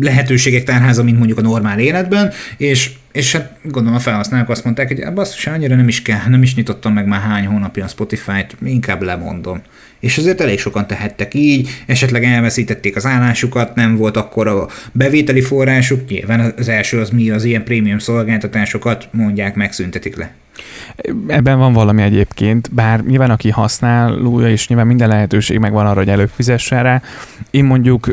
lehetőségek 0.01 0.65
tárháza, 0.65 1.03
mint 1.03 1.17
mondjuk 1.17 1.39
a 1.39 1.43
normál 1.43 1.79
életben, 1.79 2.33
és 2.57 2.91
és 3.13 3.33
hát 3.33 3.57
gondolom 3.63 3.99
a 3.99 4.01
felhasználók 4.01 4.49
azt 4.49 4.65
mondták, 4.65 4.89
hogy 4.89 5.13
basszus, 5.15 5.47
annyira 5.47 5.77
nem 5.77 5.89
is 5.89 6.03
kell, 6.03 6.29
nem 6.29 6.43
is 6.43 6.55
nyitottam 6.55 6.93
meg 6.93 7.07
már 7.07 7.21
hány 7.21 7.47
hónapja 7.47 7.85
a 7.85 7.89
Spotify-t, 7.89 8.57
inkább 8.65 9.03
lemondom. 9.03 9.63
És 10.01 10.19
azért 10.19 10.41
elég 10.41 10.59
sokan 10.59 10.87
tehettek 10.87 11.35
így, 11.35 11.69
esetleg 11.87 12.25
elveszítették 12.25 12.97
az 12.97 13.07
állásukat, 13.07 13.75
nem 13.75 13.97
volt 13.97 14.17
akkor 14.17 14.47
a 14.47 14.69
bevételi 14.93 15.41
forrásuk, 15.41 16.09
nyilván 16.09 16.55
az 16.57 16.69
első 16.69 17.01
az 17.01 17.11
mi 17.11 17.31
az 17.31 17.45
ilyen 17.45 17.65
prémium 17.65 17.99
szolgáltatásokat 17.99 19.09
mondják, 19.13 19.55
megszüntetik 19.55 20.17
le. 20.17 20.35
Ebben 21.27 21.59
van 21.59 21.73
valami 21.73 22.03
egyébként, 22.03 22.75
bár 22.75 23.05
nyilván 23.05 23.31
aki 23.31 23.51
használója, 23.51 24.49
és 24.49 24.69
nyilván 24.69 24.87
minden 24.87 25.09
lehetőség 25.09 25.59
megvan 25.59 25.87
arra, 25.87 25.99
hogy 25.99 26.09
előfizessen 26.09 26.83
rá. 26.83 27.03
Én 27.51 27.65
mondjuk 27.65 28.09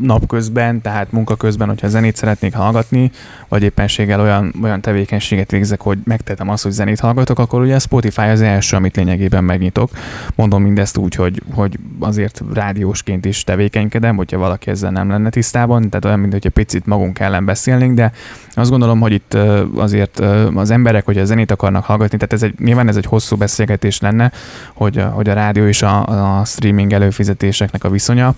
napközben, 0.00 0.80
tehát 0.80 1.12
munkaközben, 1.12 1.68
hogyha 1.68 1.88
zenét 1.88 2.16
szeretnék 2.16 2.54
hallgatni, 2.54 3.10
vagy 3.48 3.62
éppenséggel 3.62 4.20
olyan, 4.20 4.54
olyan 4.62 4.80
tevékenységet 4.80 5.50
végzek, 5.50 5.80
hogy 5.80 5.98
megtetem 6.04 6.48
azt, 6.48 6.62
hogy 6.62 6.72
zenét 6.72 7.00
hallgatok, 7.00 7.38
akkor 7.38 7.60
ugye 7.60 7.74
a 7.74 7.78
Spotify 7.78 8.20
az 8.20 8.40
első, 8.40 8.76
amit 8.76 8.96
lényegében 8.96 9.44
megnyitok. 9.44 9.90
Mondom 10.34 10.62
mindezt 10.62 10.96
úgy, 10.96 11.14
hogy, 11.14 11.42
hogy 11.54 11.78
azért 11.98 12.42
rádiósként 12.54 13.24
is 13.24 13.44
tevékenykedem, 13.44 14.16
hogyha 14.16 14.38
valaki 14.38 14.70
ezzel 14.70 14.90
nem 14.90 15.10
lenne 15.10 15.30
tisztában, 15.30 15.88
tehát 15.88 16.04
olyan, 16.04 16.18
mint 16.18 16.32
hogyha 16.32 16.50
picit 16.50 16.86
magunk 16.86 17.18
ellen 17.18 17.44
beszélnénk, 17.44 17.94
de 17.94 18.12
azt 18.54 18.70
gondolom, 18.70 19.00
hogy 19.00 19.12
itt 19.12 19.36
azért 19.76 20.22
az 20.54 20.70
emberek, 20.70 21.04
hogy 21.04 21.18
a 21.18 21.24
zenét 21.38 21.50
akarnak 21.50 21.84
hallgatni, 21.84 22.18
tehát 22.18 22.32
ez 22.32 22.42
egy, 22.42 22.54
nyilván 22.58 22.88
ez 22.88 22.96
egy 22.96 23.04
hosszú 23.04 23.36
beszélgetés 23.36 24.00
lenne, 24.00 24.32
hogy, 24.74 25.04
hogy 25.12 25.28
a 25.28 25.32
rádió 25.32 25.66
és 25.66 25.82
a, 25.82 26.06
a 26.40 26.44
streaming 26.44 26.92
előfizetéseknek 26.92 27.84
a 27.84 27.90
viszonya, 27.90 28.34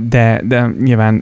de, 0.00 0.40
de 0.44 0.70
nyilván 0.80 1.14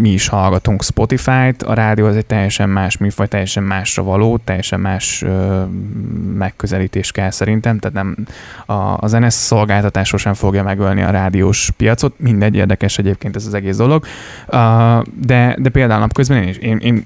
mi 0.00 0.10
is 0.10 0.28
hallgatunk 0.28 0.82
Spotify-t, 0.82 1.62
a 1.62 1.74
rádió 1.74 2.06
az 2.06 2.16
egy 2.16 2.26
teljesen 2.26 2.68
más 2.68 2.96
műfaj, 2.96 3.28
teljesen 3.28 3.62
másra 3.62 4.02
való, 4.02 4.38
teljesen 4.44 4.80
más 4.80 5.24
megközelítés 6.34 7.12
kell 7.12 7.30
szerintem, 7.30 7.78
tehát 7.78 7.96
nem 7.96 8.16
a, 8.66 8.96
a 9.04 9.06
zenes 9.06 9.32
szolgáltatás 9.34 10.08
sosem 10.08 10.34
fogja 10.34 10.62
megölni 10.62 11.02
a 11.02 11.10
rádiós 11.10 11.70
piacot, 11.76 12.14
mindegy, 12.18 12.54
érdekes 12.54 12.98
egyébként 12.98 13.36
ez 13.36 13.46
az 13.46 13.54
egész 13.54 13.76
dolog, 13.76 14.04
de, 15.20 15.56
de 15.58 15.68
például 15.72 16.00
napközben 16.00 16.42
én 16.42 16.48
is, 16.48 16.56
én, 16.56 16.76
én 16.76 17.04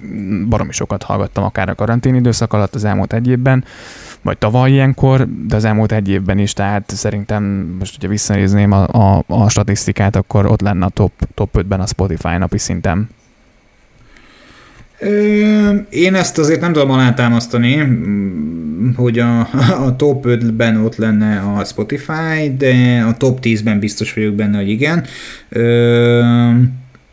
baromi 0.49 0.73
sokat 0.73 1.03
hallgattam 1.03 1.45
akár 1.45 1.69
a 1.69 1.75
karantén 1.75 2.15
időszak 2.15 2.53
alatt 2.53 2.75
az 2.75 2.85
elmúlt 2.85 3.13
egy 3.19 3.29
évben, 3.29 3.65
vagy 4.23 4.39
tavaly 4.39 4.71
ilyenkor, 4.71 5.29
de 5.47 5.57
az 5.57 5.65
elmúlt 5.65 5.93
egy 5.93 6.09
évben 6.09 6.39
is, 6.39 6.53
tehát 6.53 6.91
szerintem 6.95 7.43
most, 7.79 7.95
hogyha 7.95 8.09
visszanézném 8.09 8.73
a, 8.73 8.87
a, 8.87 9.25
a 9.27 9.49
statisztikát, 9.49 10.17
akkor 10.17 10.47
ott 10.47 10.61
lenne 10.61 10.85
a 10.85 10.89
top, 10.89 11.13
top 11.35 11.59
5-ben 11.59 11.81
a 11.81 11.87
Spotify 11.87 12.37
napi 12.37 12.59
szinten. 12.59 13.09
Én 15.91 16.15
ezt 16.15 16.39
azért 16.39 16.61
nem 16.61 16.73
tudom 16.73 16.91
alátámasztani, 16.91 17.83
hogy 18.97 19.19
a, 19.19 19.41
a 19.87 19.97
top 19.97 20.25
5-ben 20.29 20.77
ott 20.77 20.97
lenne 20.97 21.39
a 21.41 21.65
Spotify, 21.65 22.55
de 22.57 23.05
a 23.09 23.17
top 23.17 23.39
10-ben 23.43 23.79
biztos 23.79 24.15
vagyok 24.15 24.35
benne, 24.35 24.57
hogy 24.57 24.69
igen. 24.69 25.05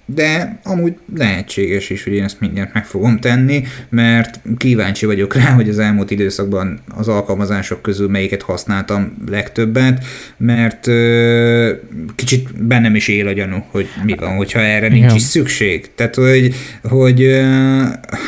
De 0.06 0.60
amúgy 0.64 0.94
lehetséges 1.18 1.90
is, 1.90 2.04
hogy 2.04 2.14
én 2.14 2.24
ezt 2.24 2.40
mindent 2.40 2.74
meg 2.74 2.86
fogom 2.86 3.20
tenni, 3.20 3.64
mert 3.90 4.40
kíváncsi 4.58 5.06
vagyok 5.06 5.36
rá, 5.36 5.52
hogy 5.52 5.70
az 5.70 5.80
elmúlt 5.80 6.12
időszakban 6.12 6.80
az 6.96 7.08
alkalmazások 7.08 7.82
közül 7.82 8.10
melyiket 8.10 8.42
használtam 8.42 9.18
legtöbbet, 9.28 10.06
mert 10.38 10.88
ö, 10.88 11.74
kicsit 12.16 12.66
bennem 12.66 12.96
is 12.96 13.08
él 13.08 13.28
a 13.28 13.32
gyanú, 13.32 13.66
hogy 13.72 13.88
mi 14.04 14.16
van, 14.16 14.36
hogyha 14.36 14.60
erre 14.60 14.88
nincs 14.88 15.04
Igen. 15.04 15.16
is 15.16 15.22
szükség. 15.22 15.90
Tehát, 15.96 16.16
hogy, 16.16 16.56
hogy 16.84 17.22
ö, 17.22 17.42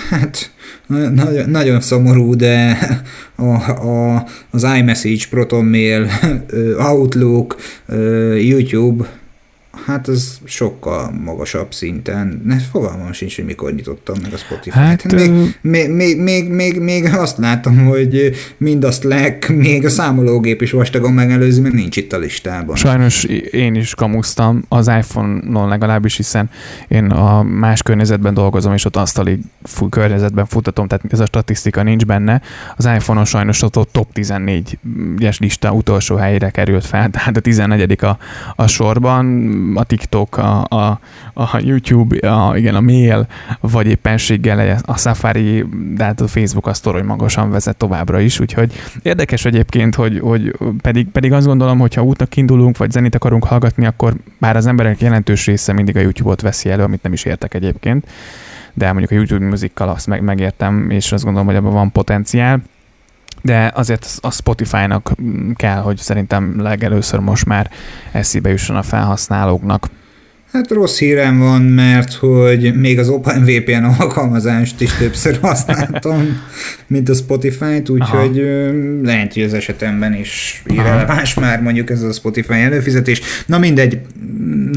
hát 0.09 0.51
nagyon, 0.87 1.49
nagyon 1.49 1.81
szomorú, 1.81 2.35
de 2.35 2.77
a, 3.35 3.71
a, 3.71 4.25
az 4.51 4.67
iMessage, 4.77 5.23
ProtonMail, 5.29 6.09
Outlook, 6.77 7.55
YouTube, 8.37 9.07
hát 9.85 10.07
ez 10.07 10.37
sokkal 10.43 11.11
magasabb 11.11 11.73
szinten. 11.73 12.41
Ne, 12.45 12.57
fogalmam 12.59 13.11
sincs, 13.11 13.35
hogy 13.35 13.45
mikor 13.45 13.73
nyitottam 13.73 14.15
meg 14.21 14.33
a 14.33 14.37
Spotify-t. 14.37 14.73
Hát, 14.73 15.11
még, 15.13 15.31
még, 15.61 15.89
még, 15.89 16.21
még, 16.21 16.49
még, 16.49 16.79
még 16.79 17.05
azt 17.05 17.37
látom, 17.37 17.85
hogy 17.85 18.31
mind 18.57 18.83
a 18.83 18.91
Slack, 18.91 19.49
még 19.49 19.85
a 19.85 19.89
számológép 19.89 20.61
is 20.61 20.71
vastagon 20.71 21.13
megelőzi, 21.13 21.61
mert 21.61 21.73
nincs 21.73 21.97
itt 21.97 22.13
a 22.13 22.17
listában. 22.17 22.75
Sajnos 22.75 23.23
én 23.51 23.75
is 23.75 23.95
kamusztam 23.95 24.63
az 24.67 24.87
iPhone-on 24.87 25.67
legalábbis, 25.67 26.15
hiszen 26.15 26.49
én 26.87 27.05
a 27.05 27.43
más 27.43 27.81
környezetben 27.81 28.33
dolgozom, 28.33 28.73
és 28.73 28.85
ott 28.85 28.95
asztali 28.95 29.39
környezetben 29.89 30.45
futatom, 30.45 30.87
tehát 30.87 31.05
ez 31.09 31.19
a 31.19 31.25
statisztika 31.25 31.83
nincs 31.83 32.05
benne. 32.05 32.41
Az 32.75 32.85
iPhone-on 32.85 33.25
sajnos 33.25 33.61
ott 33.61 33.75
a 33.75 33.83
top 33.91 34.07
14-es 34.13 35.39
lista 35.39 35.71
utolsó 35.71 36.15
helyére 36.15 36.49
került 36.49 36.85
fel, 36.85 37.09
tehát 37.09 37.37
a 37.37 37.39
14 37.39 38.03
a, 38.03 38.17
a 38.55 38.67
sorban 38.67 39.25
a 39.75 39.83
TikTok, 39.83 40.37
a, 40.37 40.65
a, 40.69 40.99
a 41.33 41.59
YouTube, 41.59 42.29
a, 42.29 42.57
igen, 42.57 42.75
a 42.75 42.81
mail, 42.81 43.27
vagy 43.59 43.87
éppenséggel 43.87 44.77
a 44.85 44.97
Safari, 44.97 45.65
de 45.95 46.03
hát 46.03 46.21
a 46.21 46.27
Facebook 46.27 46.67
azt 46.67 46.83
torony 46.83 47.05
magasan 47.05 47.51
vezet 47.51 47.77
továbbra 47.77 48.19
is, 48.19 48.39
úgyhogy 48.39 48.73
érdekes 49.01 49.45
egyébként, 49.45 49.95
hogy, 49.95 50.19
hogy 50.19 50.55
pedig, 50.81 51.07
pedig 51.07 51.31
azt 51.31 51.45
gondolom, 51.45 51.79
hogy 51.79 51.93
ha 51.93 52.03
útnak 52.03 52.35
indulunk, 52.35 52.77
vagy 52.77 52.91
zenét 52.91 53.15
akarunk 53.15 53.43
hallgatni, 53.43 53.85
akkor 53.85 54.13
bár 54.39 54.55
az 54.55 54.65
emberek 54.65 55.01
jelentős 55.01 55.45
része 55.45 55.73
mindig 55.73 55.97
a 55.97 55.99
YouTube-ot 55.99 56.41
veszi 56.41 56.69
elő, 56.69 56.83
amit 56.83 57.01
nem 57.03 57.13
is 57.13 57.23
értek 57.23 57.53
egyébként, 57.53 58.07
de 58.73 58.87
mondjuk 58.87 59.11
a 59.11 59.15
YouTube 59.15 59.45
Musical 59.45 59.89
azt 59.89 60.07
meg, 60.07 60.21
megértem, 60.21 60.89
és 60.89 61.11
azt 61.11 61.23
gondolom, 61.23 61.47
hogy 61.47 61.55
abban 61.55 61.73
van 61.73 61.91
potenciál 61.91 62.61
de 63.47 63.71
azért 63.75 64.17
a 64.21 64.31
Spotify-nak 64.31 65.11
kell, 65.55 65.79
hogy 65.81 65.97
szerintem 65.97 66.61
legelőször 66.61 67.19
most 67.19 67.45
már 67.45 67.69
eszébe 68.11 68.49
jusson 68.49 68.75
a 68.75 68.83
felhasználóknak. 68.83 69.89
Hát 70.51 70.71
rossz 70.71 70.99
hírem 70.99 71.39
van, 71.39 71.61
mert 71.61 72.13
hogy 72.13 72.73
még 72.75 72.99
az 72.99 73.09
OpenVPN 73.09 73.83
alkalmazást 73.83 74.81
is 74.81 74.93
többször 74.93 75.37
használtam, 75.41 76.41
mint 76.87 77.09
a 77.09 77.13
Spotify-t, 77.13 77.89
úgyhogy 77.89 78.35
lehet, 79.03 79.33
hogy 79.33 79.43
az 79.43 79.53
esetemben 79.53 80.13
is 80.13 80.63
irreleváns 80.65 81.33
már 81.33 81.61
mondjuk 81.61 81.89
ez 81.89 82.01
a 82.01 82.11
Spotify 82.11 82.53
előfizetés. 82.53 83.21
Na 83.45 83.57
mindegy, 83.57 83.99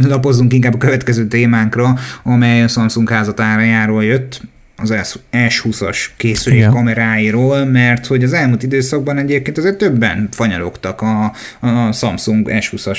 lapozzunk 0.02 0.52
inkább 0.52 0.74
a 0.74 0.78
következő 0.78 1.26
témánkra, 1.26 1.94
amely 2.22 2.62
a 2.62 2.68
Samsung 2.68 3.08
házatárajáról 3.08 4.04
jött 4.04 4.40
az 4.80 5.18
S20-as 5.32 5.98
készülék 6.16 6.58
Igen. 6.58 6.70
kameráiról, 6.70 7.64
mert 7.64 8.06
hogy 8.06 8.24
az 8.24 8.32
elmúlt 8.32 8.62
időszakban 8.62 9.18
egyébként 9.18 9.58
azért 9.58 9.78
többen 9.78 10.28
fanyalogtak 10.30 11.00
a, 11.00 11.32
a 11.60 11.92
Samsung 11.92 12.48
S20-as 12.50 12.98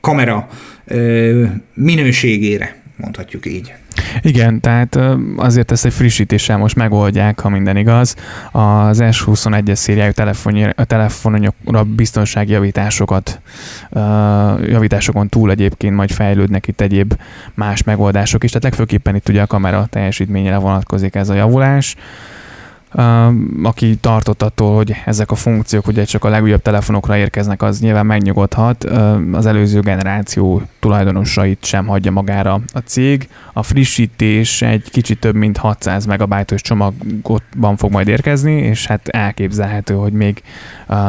kamera 0.00 0.48
ö, 0.84 1.44
minőségére, 1.74 2.76
mondhatjuk 2.96 3.46
így. 3.46 3.74
Igen, 4.20 4.60
tehát 4.60 4.98
azért 5.36 5.70
ezt 5.70 5.84
egy 5.84 5.92
frissítéssel 5.92 6.56
most 6.56 6.76
megoldják, 6.76 7.40
ha 7.40 7.48
minden 7.48 7.76
igaz. 7.76 8.14
Az 8.52 8.98
S21-es 9.02 9.74
szériájú 9.74 10.12
telefonokra 10.86 11.84
biztonsági 11.84 12.52
javításokat, 12.52 13.40
javításokon 14.66 15.28
túl 15.28 15.50
egyébként 15.50 15.94
majd 15.94 16.10
fejlődnek 16.10 16.66
itt 16.66 16.80
egyéb 16.80 17.14
más 17.54 17.82
megoldások 17.82 18.44
is, 18.44 18.50
tehát 18.50 18.64
legfőképpen 18.64 19.14
itt 19.14 19.28
ugye 19.28 19.42
a 19.42 19.46
kamera 19.46 19.86
teljesítményére 19.90 20.56
vonatkozik 20.56 21.14
ez 21.14 21.28
a 21.28 21.34
javulás 21.34 21.96
aki 23.62 23.96
tartott 23.96 24.42
attól, 24.42 24.74
hogy 24.76 24.94
ezek 25.04 25.30
a 25.30 25.34
funkciók 25.34 25.86
ugye 25.86 26.04
csak 26.04 26.24
a 26.24 26.28
legújabb 26.28 26.62
telefonokra 26.62 27.16
érkeznek, 27.16 27.62
az 27.62 27.80
nyilván 27.80 28.06
megnyugodhat. 28.06 28.84
Az 29.32 29.46
előző 29.46 29.80
generáció 29.80 30.62
tulajdonosait 30.80 31.64
sem 31.64 31.86
hagyja 31.86 32.10
magára 32.10 32.60
a 32.72 32.78
cég. 32.78 33.28
A 33.52 33.62
frissítés 33.62 34.62
egy 34.62 34.90
kicsit 34.90 35.20
több 35.20 35.34
mint 35.34 35.56
600 35.56 36.06
megabájtos 36.06 36.60
csomagban 36.60 37.76
fog 37.76 37.90
majd 37.90 38.08
érkezni, 38.08 38.52
és 38.52 38.86
hát 38.86 39.08
elképzelhető, 39.08 39.94
hogy 39.94 40.12
még 40.12 40.42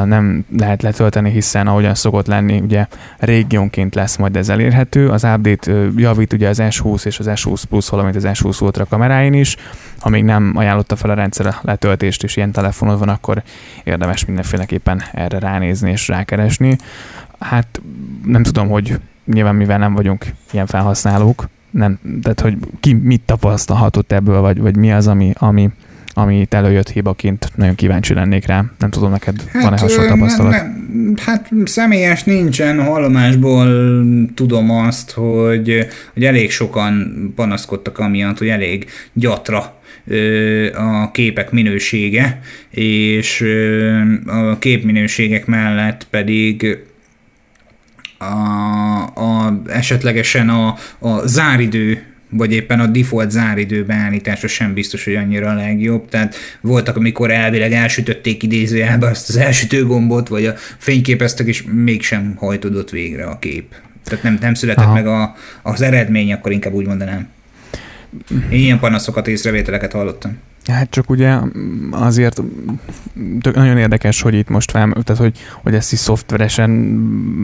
nem 0.06 0.46
lehet 0.58 0.82
letölteni, 0.82 1.32
hiszen 1.32 1.68
ahogyan 1.68 1.96
szokott 1.96 2.28
lenni, 2.28 2.60
ugye 2.60 2.88
régiónként 3.18 3.96
lesz 3.96 4.18
majd 4.18 4.36
ez 4.36 4.50
elérhető. 4.50 5.10
Az 5.10 5.24
update 5.24 5.72
javít 5.96 6.34
ugye 6.34 6.50
az 6.50 6.62
S20 6.62 7.06
és 7.06 7.20
az 7.20 7.30
S20 7.30 7.64
Plus, 7.70 7.90
valamint 7.90 8.16
az 8.16 8.28
S20 8.28 8.62
Ultra 8.62 8.86
kameráin 8.86 9.34
is. 9.34 9.56
Ha 10.00 10.10
még 10.10 10.24
nem 10.24 10.54
ajánlotta 10.56 10.96
fel 10.96 11.10
a 11.10 11.14
rendszer 11.14 11.56
letöltést, 11.70 12.24
és 12.24 12.36
ilyen 12.36 12.52
telefonod 12.52 13.00
van, 13.00 13.10
akkor 13.10 13.44
érdemes 13.84 14.26
mindenféleképpen 14.26 15.04
erre 15.12 15.40
ránézni 15.40 15.92
és 15.92 16.08
rákeresni. 16.08 16.78
Hát 17.40 17.82
nem 18.26 18.44
tudom, 18.44 18.70
hogy 18.70 19.00
nyilván 19.26 19.56
mivel 19.56 19.78
nem 19.78 19.94
vagyunk 19.94 20.26
ilyen 20.52 20.66
felhasználók, 20.66 21.50
nem, 21.72 22.00
tehát 22.22 22.40
hogy 22.40 22.58
ki 22.80 22.94
mit 22.94 23.22
tapasztalhatott 23.26 24.12
ebből, 24.12 24.42
vagy, 24.42 24.60
vagy 24.60 24.76
mi 24.76 24.92
az, 24.92 25.08
ami, 25.08 25.34
ami 25.38 25.70
ami 26.20 26.40
itt 26.40 26.54
előjött 26.54 26.90
hibaként, 26.90 27.52
nagyon 27.56 27.76
kíváncsi 27.76 28.14
lennék 28.14 28.46
rá. 28.46 28.66
Nem 28.80 28.90
tudom, 28.90 29.12
neked 29.12 29.44
hát, 29.52 29.64
van-e 29.64 29.80
hasonló 29.80 30.10
tapasztalat? 30.10 30.52
Nem, 30.52 30.90
nem, 30.94 31.14
Hát 31.26 31.50
személyes 31.64 32.24
nincsen, 32.24 32.84
hallomásból 32.84 33.68
tudom 34.34 34.72
azt, 34.72 35.12
hogy, 35.12 35.88
hogy 36.14 36.26
elég 36.26 36.52
sokan 36.52 37.34
panaszkodtak 37.36 37.98
amiatt, 37.98 38.38
hogy 38.38 38.48
elég 38.48 38.90
gyatra 39.14 39.78
a 40.76 41.12
képek 41.12 41.52
minősége, 41.52 42.40
és 42.70 43.46
a 44.26 44.58
képminőségek 44.60 45.46
mellett 45.46 46.08
pedig 46.10 46.78
a, 48.18 49.04
a, 49.04 49.62
esetlegesen 49.68 50.50
a, 50.50 50.76
a 51.00 51.28
záridő 51.28 52.09
vagy 52.30 52.54
éppen 52.54 52.80
a 52.80 52.88
default 52.88 53.32
záridő 53.32 53.86
beállítása 53.86 54.48
sem 54.48 54.74
biztos, 54.74 55.04
hogy 55.04 55.16
annyira 55.16 55.50
a 55.50 55.54
legjobb. 55.54 56.10
Tehát 56.10 56.36
voltak, 56.62 56.96
amikor 56.96 57.32
elvileg 57.32 57.72
elsütötték 57.72 58.44
idézőjelbe 58.44 59.08
azt 59.08 59.30
az 59.30 59.38
elsütő 59.38 59.86
gombot, 59.86 60.28
vagy 60.28 60.46
a 60.46 60.54
fényképeztek, 60.78 61.48
és 61.48 61.64
mégsem 61.72 62.34
hajtodott 62.36 62.90
végre 62.90 63.26
a 63.26 63.40
kép. 63.40 63.76
Tehát 64.04 64.24
nem, 64.24 64.38
nem 64.42 64.54
született 64.54 64.84
Aha. 64.84 64.94
meg 64.94 65.08
a, 65.08 65.36
az 65.62 65.82
eredmény, 65.82 66.34
akkor 66.34 66.52
inkább 66.52 66.74
úgy 66.74 66.86
mondanám. 66.86 67.28
Én 68.50 68.60
ilyen 68.60 68.80
panaszokat, 68.80 69.28
észrevételeket 69.28 69.92
hallottam. 69.92 70.38
Hát 70.70 70.90
csak 70.90 71.10
ugye 71.10 71.38
azért 71.92 72.42
tök, 73.42 73.56
nagyon 73.56 73.78
érdekes, 73.78 74.22
hogy 74.22 74.34
itt 74.34 74.50
most 74.50 74.72
fel, 74.72 74.90
tehát 75.04 75.22
hogy, 75.22 75.38
hogy 75.64 75.76
ezt 75.76 75.92
is 75.92 76.00
szoftveresen 76.00 76.98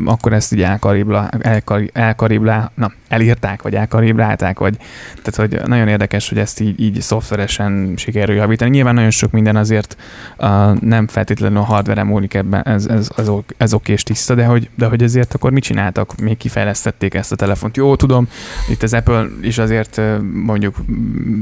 akkor 0.05 0.33
ezt 0.33 0.53
így 0.53 0.61
elkaribla, 0.61 1.29
elkar, 1.29 1.89
elkaribla, 1.93 2.71
na, 2.75 2.91
elírták, 3.07 3.61
vagy 3.61 3.75
elkaribrálták, 3.75 4.59
vagy 4.59 4.77
tehát 5.23 5.35
hogy 5.35 5.67
nagyon 5.67 5.87
érdekes, 5.87 6.29
hogy 6.29 6.37
ezt 6.37 6.59
így, 6.59 6.79
így 6.79 7.01
szoftveresen 7.01 7.93
sikerül 7.95 8.35
javítani. 8.35 8.69
Nyilván 8.69 8.93
nagyon 8.93 9.09
sok 9.09 9.31
minden 9.31 9.55
azért 9.55 9.97
uh, 10.37 10.79
nem 10.79 11.07
feltétlenül 11.07 11.57
a 11.57 11.63
hardware 11.63 12.03
múlik 12.03 12.33
ebben, 12.33 12.63
ez, 12.63 12.85
ez, 12.85 13.09
ez, 13.17 13.29
ez 13.57 13.73
oké 13.73 13.91
és 13.91 14.03
tiszta, 14.03 14.35
de 14.35 14.45
hogy, 14.45 14.69
de 14.75 14.85
hogy 14.85 15.03
ezért 15.03 15.33
akkor 15.33 15.51
mit 15.51 15.63
csináltak? 15.63 16.19
Még 16.21 16.37
kifejlesztették 16.37 17.13
ezt 17.13 17.31
a 17.31 17.35
telefont. 17.35 17.77
Jó, 17.77 17.95
tudom, 17.95 18.27
itt 18.69 18.83
az 18.83 18.93
Apple 18.93 19.25
is 19.41 19.57
azért 19.57 20.01
mondjuk 20.33 20.75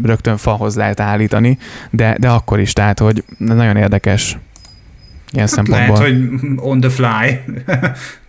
rögtön 0.04 0.38
falhoz 0.38 0.76
lehet 0.76 1.00
állítani, 1.00 1.58
de, 1.90 2.16
de 2.20 2.30
akkor 2.30 2.60
is, 2.60 2.74
tehát, 2.74 3.00
hogy 3.00 3.24
nagyon 3.38 3.78
érdekes 3.78 4.38
ilyen 5.32 5.48
hát 5.48 5.56
szempontból. 5.56 5.98
Lehet, 5.98 6.18
hogy 6.18 6.52
on 6.56 6.80
the 6.80 6.90
fly 6.90 7.40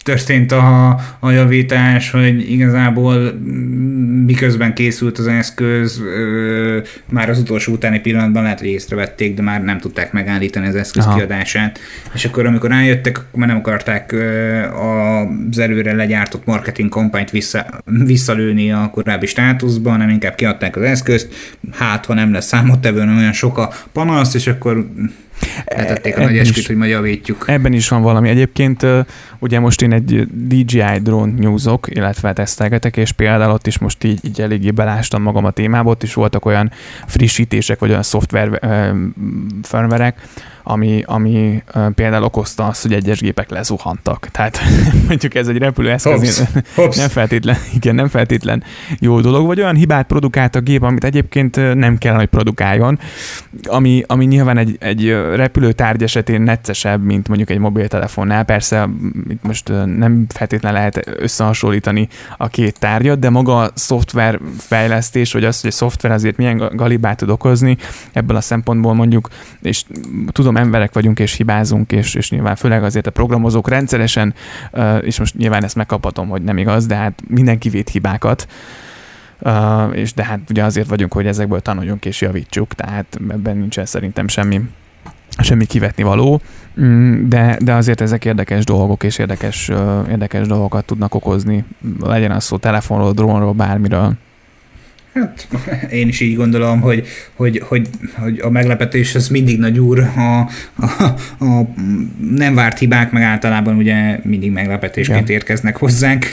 történt 0.04 0.52
a, 0.52 0.98
a 1.18 1.30
javítás, 1.30 2.10
hogy 2.10 2.50
igazából 2.50 3.32
miközben 4.26 4.74
készült 4.74 5.18
az 5.18 5.26
eszköz, 5.26 6.02
már 7.08 7.28
az 7.30 7.38
utolsó 7.38 7.72
utáni 7.72 7.98
pillanatban 7.98 8.42
lehet, 8.42 8.58
hogy 8.58 8.68
észrevették, 8.68 9.34
de 9.34 9.42
már 9.42 9.62
nem 9.62 9.78
tudták 9.78 10.12
megállítani 10.12 10.66
az 10.66 10.74
eszköz 10.74 11.04
Aha. 11.04 11.16
kiadását. 11.16 11.78
És 12.14 12.24
akkor, 12.24 12.46
amikor 12.46 12.70
rájöttek, 12.70 13.18
akkor 13.18 13.38
már 13.38 13.48
nem 13.48 13.56
akarták 13.56 14.14
az 15.50 15.58
előre 15.58 15.94
legyártott 15.94 16.44
marketing 16.44 16.88
kampányt 16.88 17.30
vissza, 17.30 17.66
visszalőni 17.84 18.72
a 18.72 18.90
korábbi 18.92 19.26
státuszba, 19.26 19.90
hanem 19.90 20.08
inkább 20.08 20.34
kiadták 20.34 20.76
az 20.76 20.82
eszközt, 20.82 21.58
hát 21.72 22.06
ha 22.06 22.14
nem 22.14 22.32
lesz 22.32 22.46
számottevően 22.46 23.16
olyan 23.16 23.32
sok 23.32 23.58
a 23.58 23.72
panasz, 23.92 24.34
és 24.34 24.46
akkor 24.46 24.86
Letették 25.64 26.18
a 26.18 26.22
nagy 26.22 26.38
esküt, 26.38 26.66
hogy 26.66 26.76
majd 26.76 26.90
javítjuk. 26.90 27.44
Ebben 27.46 27.72
is 27.72 27.88
van 27.88 28.02
valami. 28.02 28.28
Egyébként 28.28 28.86
ugye 29.44 29.60
most 29.60 29.82
én 29.82 29.92
egy 29.92 30.26
DJI 30.46 30.98
drone 31.02 31.32
nyúzok, 31.38 31.86
illetve 31.90 32.32
tesztelgetek, 32.32 32.96
és 32.96 33.12
például 33.12 33.52
ott 33.52 33.66
is 33.66 33.78
most 33.78 34.04
így, 34.04 34.20
így 34.24 34.40
eléggé 34.40 34.70
belástam 34.70 35.22
magam 35.22 35.44
a 35.44 35.50
témába, 35.50 35.90
ott 35.90 36.02
is 36.02 36.14
voltak 36.14 36.44
olyan 36.44 36.70
frissítések, 37.06 37.78
vagy 37.78 37.90
olyan 37.90 38.02
szoftver 38.02 38.60
firmverek, 39.62 40.28
ami, 40.66 41.02
ami 41.06 41.62
például 41.94 42.24
okozta 42.24 42.66
azt, 42.66 42.82
hogy 42.82 42.92
egyes 42.92 43.20
gépek 43.20 43.50
lezuhantak. 43.50 44.28
Tehát 44.32 44.60
mondjuk 45.08 45.34
ez 45.34 45.48
egy 45.48 45.58
repülőeszköz, 45.58 46.48
nem 46.76 47.08
feltétlen, 47.08 47.56
igen, 47.74 47.94
nem 47.94 48.08
feltétlen 48.08 48.62
jó 48.98 49.20
dolog, 49.20 49.46
vagy 49.46 49.60
olyan 49.60 49.74
hibát 49.74 50.06
produkált 50.06 50.54
a 50.54 50.60
gép, 50.60 50.82
amit 50.82 51.04
egyébként 51.04 51.74
nem 51.74 51.98
kell, 51.98 52.14
hogy 52.14 52.26
produkáljon, 52.26 52.98
ami, 53.62 54.02
ami 54.06 54.24
nyilván 54.24 54.58
egy, 54.58 54.76
egy 54.80 55.08
repülőtárgy 55.34 56.02
esetén 56.02 56.42
neccesebb, 56.42 57.02
mint 57.02 57.28
mondjuk 57.28 57.50
egy 57.50 57.58
mobiltelefonnál. 57.58 58.44
Persze 58.44 58.88
itt 59.28 59.42
most 59.42 59.68
nem 59.96 60.26
feltétlenül 60.28 60.78
lehet 60.78 61.10
összehasonlítani 61.16 62.08
a 62.36 62.48
két 62.48 62.78
tárgyat, 62.78 63.18
de 63.18 63.30
maga 63.30 63.58
a 63.58 63.70
szoftver 63.74 64.40
fejlesztés, 64.58 65.32
vagy 65.32 65.44
az, 65.44 65.60
hogy 65.60 65.70
a 65.70 65.72
szoftver 65.72 66.12
azért 66.12 66.36
milyen 66.36 66.70
galibát 66.74 67.16
tud 67.16 67.30
okozni, 67.30 67.76
ebből 68.12 68.36
a 68.36 68.40
szempontból 68.40 68.94
mondjuk, 68.94 69.28
és 69.62 69.84
tudom, 70.32 70.53
tudom, 70.54 70.66
emberek 70.66 70.94
vagyunk 70.94 71.18
és 71.18 71.32
hibázunk, 71.32 71.92
és, 71.92 72.14
és 72.14 72.30
nyilván 72.30 72.56
főleg 72.56 72.84
azért 72.84 73.06
a 73.06 73.10
programozók 73.10 73.68
rendszeresen, 73.68 74.34
és 75.00 75.18
most 75.18 75.36
nyilván 75.36 75.64
ezt 75.64 75.76
megkaphatom, 75.76 76.28
hogy 76.28 76.42
nem 76.42 76.58
igaz, 76.58 76.86
de 76.86 76.94
hát 76.94 77.22
mindenki 77.28 77.68
véd 77.68 77.88
hibákat, 77.88 78.46
Uh, 79.40 79.96
és 79.96 80.14
de 80.14 80.24
hát 80.24 80.40
ugye 80.50 80.64
azért 80.64 80.88
vagyunk, 80.88 81.12
hogy 81.12 81.26
ezekből 81.26 81.60
tanuljunk 81.60 82.04
és 82.04 82.20
javítsuk, 82.20 82.74
tehát 82.74 83.18
ebben 83.28 83.56
nincsen 83.56 83.84
szerintem 83.84 84.28
semmi, 84.28 84.60
semmi 85.38 85.64
kivetni 85.64 86.02
való, 86.02 86.40
mm, 86.80 87.28
de, 87.28 87.58
de 87.60 87.72
azért 87.72 88.00
ezek 88.00 88.24
érdekes 88.24 88.64
dolgok 88.64 89.02
és 89.02 89.18
érdekes, 89.18 89.70
érdekes 90.08 90.46
dolgokat 90.46 90.84
tudnak 90.84 91.14
okozni, 91.14 91.64
legyen 92.00 92.30
az 92.30 92.44
szó 92.44 92.56
telefonról, 92.56 93.12
drónról, 93.12 93.52
bármiről. 93.52 94.12
Hát 95.14 95.46
én 95.90 96.08
is 96.08 96.20
így 96.20 96.36
gondolom, 96.36 96.80
hogy, 96.80 97.06
hogy, 97.34 97.62
hogy, 97.64 97.88
hogy 98.14 98.40
a 98.42 98.50
meglepetés 98.50 99.14
az 99.14 99.28
mindig 99.28 99.58
nagy 99.58 99.78
úr, 99.78 99.98
a, 99.98 100.38
a, 100.76 101.04
a 101.44 101.68
nem 102.30 102.54
várt 102.54 102.78
hibák 102.78 103.10
meg 103.10 103.22
általában 103.22 103.76
ugye 103.76 104.18
mindig 104.22 104.50
meglepetésként 104.50 105.20
Igen. 105.20 105.32
érkeznek 105.32 105.76
hozzánk, 105.76 106.26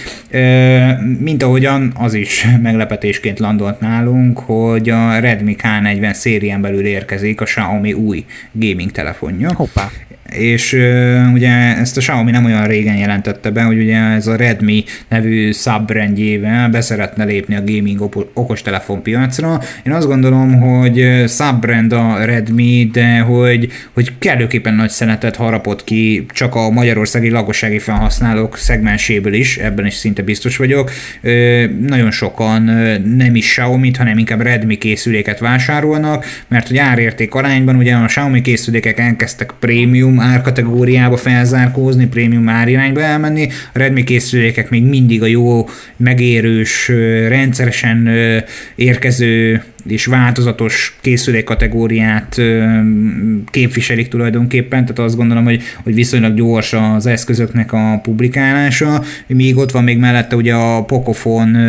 mint 1.20 1.44
ahogyan 1.44 1.92
az 1.96 2.14
is 2.14 2.48
meglepetésként 2.62 3.40
landolt 3.40 3.80
nálunk, 3.80 4.40
hogy 4.40 4.90
a 4.90 5.20
Redmi 5.20 5.56
K40 5.62 6.14
szérián 6.14 6.62
belül 6.62 6.86
érkezik 6.86 7.42
a 7.42 7.44
Xiaomi 7.44 7.94
új 7.94 8.26
gaming 8.52 8.92
telefonja. 8.92 9.54
Hoppá 9.54 9.90
és 10.36 10.74
ugye 11.34 11.50
ezt 11.78 11.98
a 11.98 12.00
Xiaomi 12.00 12.32
nem 12.32 12.46
olyan 12.46 12.68
régen 12.68 12.96
jelentette 12.96 13.50
be, 13.50 13.62
hogy 13.62 13.80
ugye 13.80 13.98
ez 13.98 14.28
a 14.28 14.36
Redmi 14.36 14.84
nevű 15.10 15.52
subbrandjével 15.52 16.70
beszeretne 16.70 17.24
lépni 17.24 17.56
a 17.56 17.64
gaming 17.66 18.10
okostelefon 18.34 19.02
piacra. 19.02 19.62
Én 19.86 19.94
azt 19.94 20.08
gondolom, 20.08 20.60
hogy 20.60 21.24
subbrand 21.28 21.94
a 21.94 22.26
Redmi, 22.26 22.90
de 22.94 23.20
hogy, 23.20 23.72
hogy 23.94 24.12
kellőképpen 24.20 24.74
nagy 24.74 24.90
szenetet 24.90 25.36
harapott 25.36 25.84
ki 25.84 26.26
csak 26.34 26.56
a 26.56 26.70
magyarországi 26.70 27.30
lakossági 27.30 27.80
felhasználók 27.80 28.58
szegmenséből 28.58 29.34
is, 29.34 29.58
ebben 29.58 29.86
is 29.86 29.94
szinte 29.94 30.22
biztos 30.22 30.58
vagyok. 30.58 30.92
Nagyon 31.88 32.12
sokan 32.12 32.62
nem 33.16 33.36
is 33.36 33.50
Xiaomi-t, 33.50 33.98
hanem 33.98 34.18
inkább 34.18 34.42
Redmi 34.42 34.78
készüléket 34.78 35.40
vásárolnak, 35.40 36.26
mert 36.48 36.68
hogy 36.68 36.78
árérték 36.78 37.34
arányban 37.34 37.76
ugye 37.76 37.94
a 37.94 38.06
Xiaomi 38.06 38.42
készülékek 38.42 39.00
elkezdtek 39.00 39.52
prémium 39.60 40.20
árkategóriába 40.22 41.18
felzárkózni, 41.18 42.08
prémium 42.08 42.50
árirányba 42.50 43.02
elmenni. 43.02 43.48
A 43.74 43.78
Redmi 43.78 44.04
készülékek 44.04 44.70
még 44.70 44.84
mindig 44.84 45.22
a 45.22 45.26
jó, 45.26 45.70
megérős, 45.98 46.88
rendszeresen 47.28 48.10
érkező 48.76 49.64
és 49.88 50.06
változatos 50.06 50.98
készülék 51.02 51.44
kategóriát 51.44 52.42
képviselik 53.46 54.08
tulajdonképpen, 54.08 54.82
tehát 54.82 55.00
azt 55.00 55.16
gondolom, 55.16 55.44
hogy, 55.44 55.62
hogy 55.84 55.94
viszonylag 55.94 56.36
gyors 56.36 56.74
az 56.74 57.06
eszközöknek 57.06 57.74
a 57.74 58.00
publikálása, 58.04 59.04
míg 59.28 59.58
ott 59.58 59.72
van 59.72 59.84
még 59.84 59.98
mellette 59.98 60.36
ugye 60.36 60.54
a 60.54 60.84
Pocophone 60.84 61.60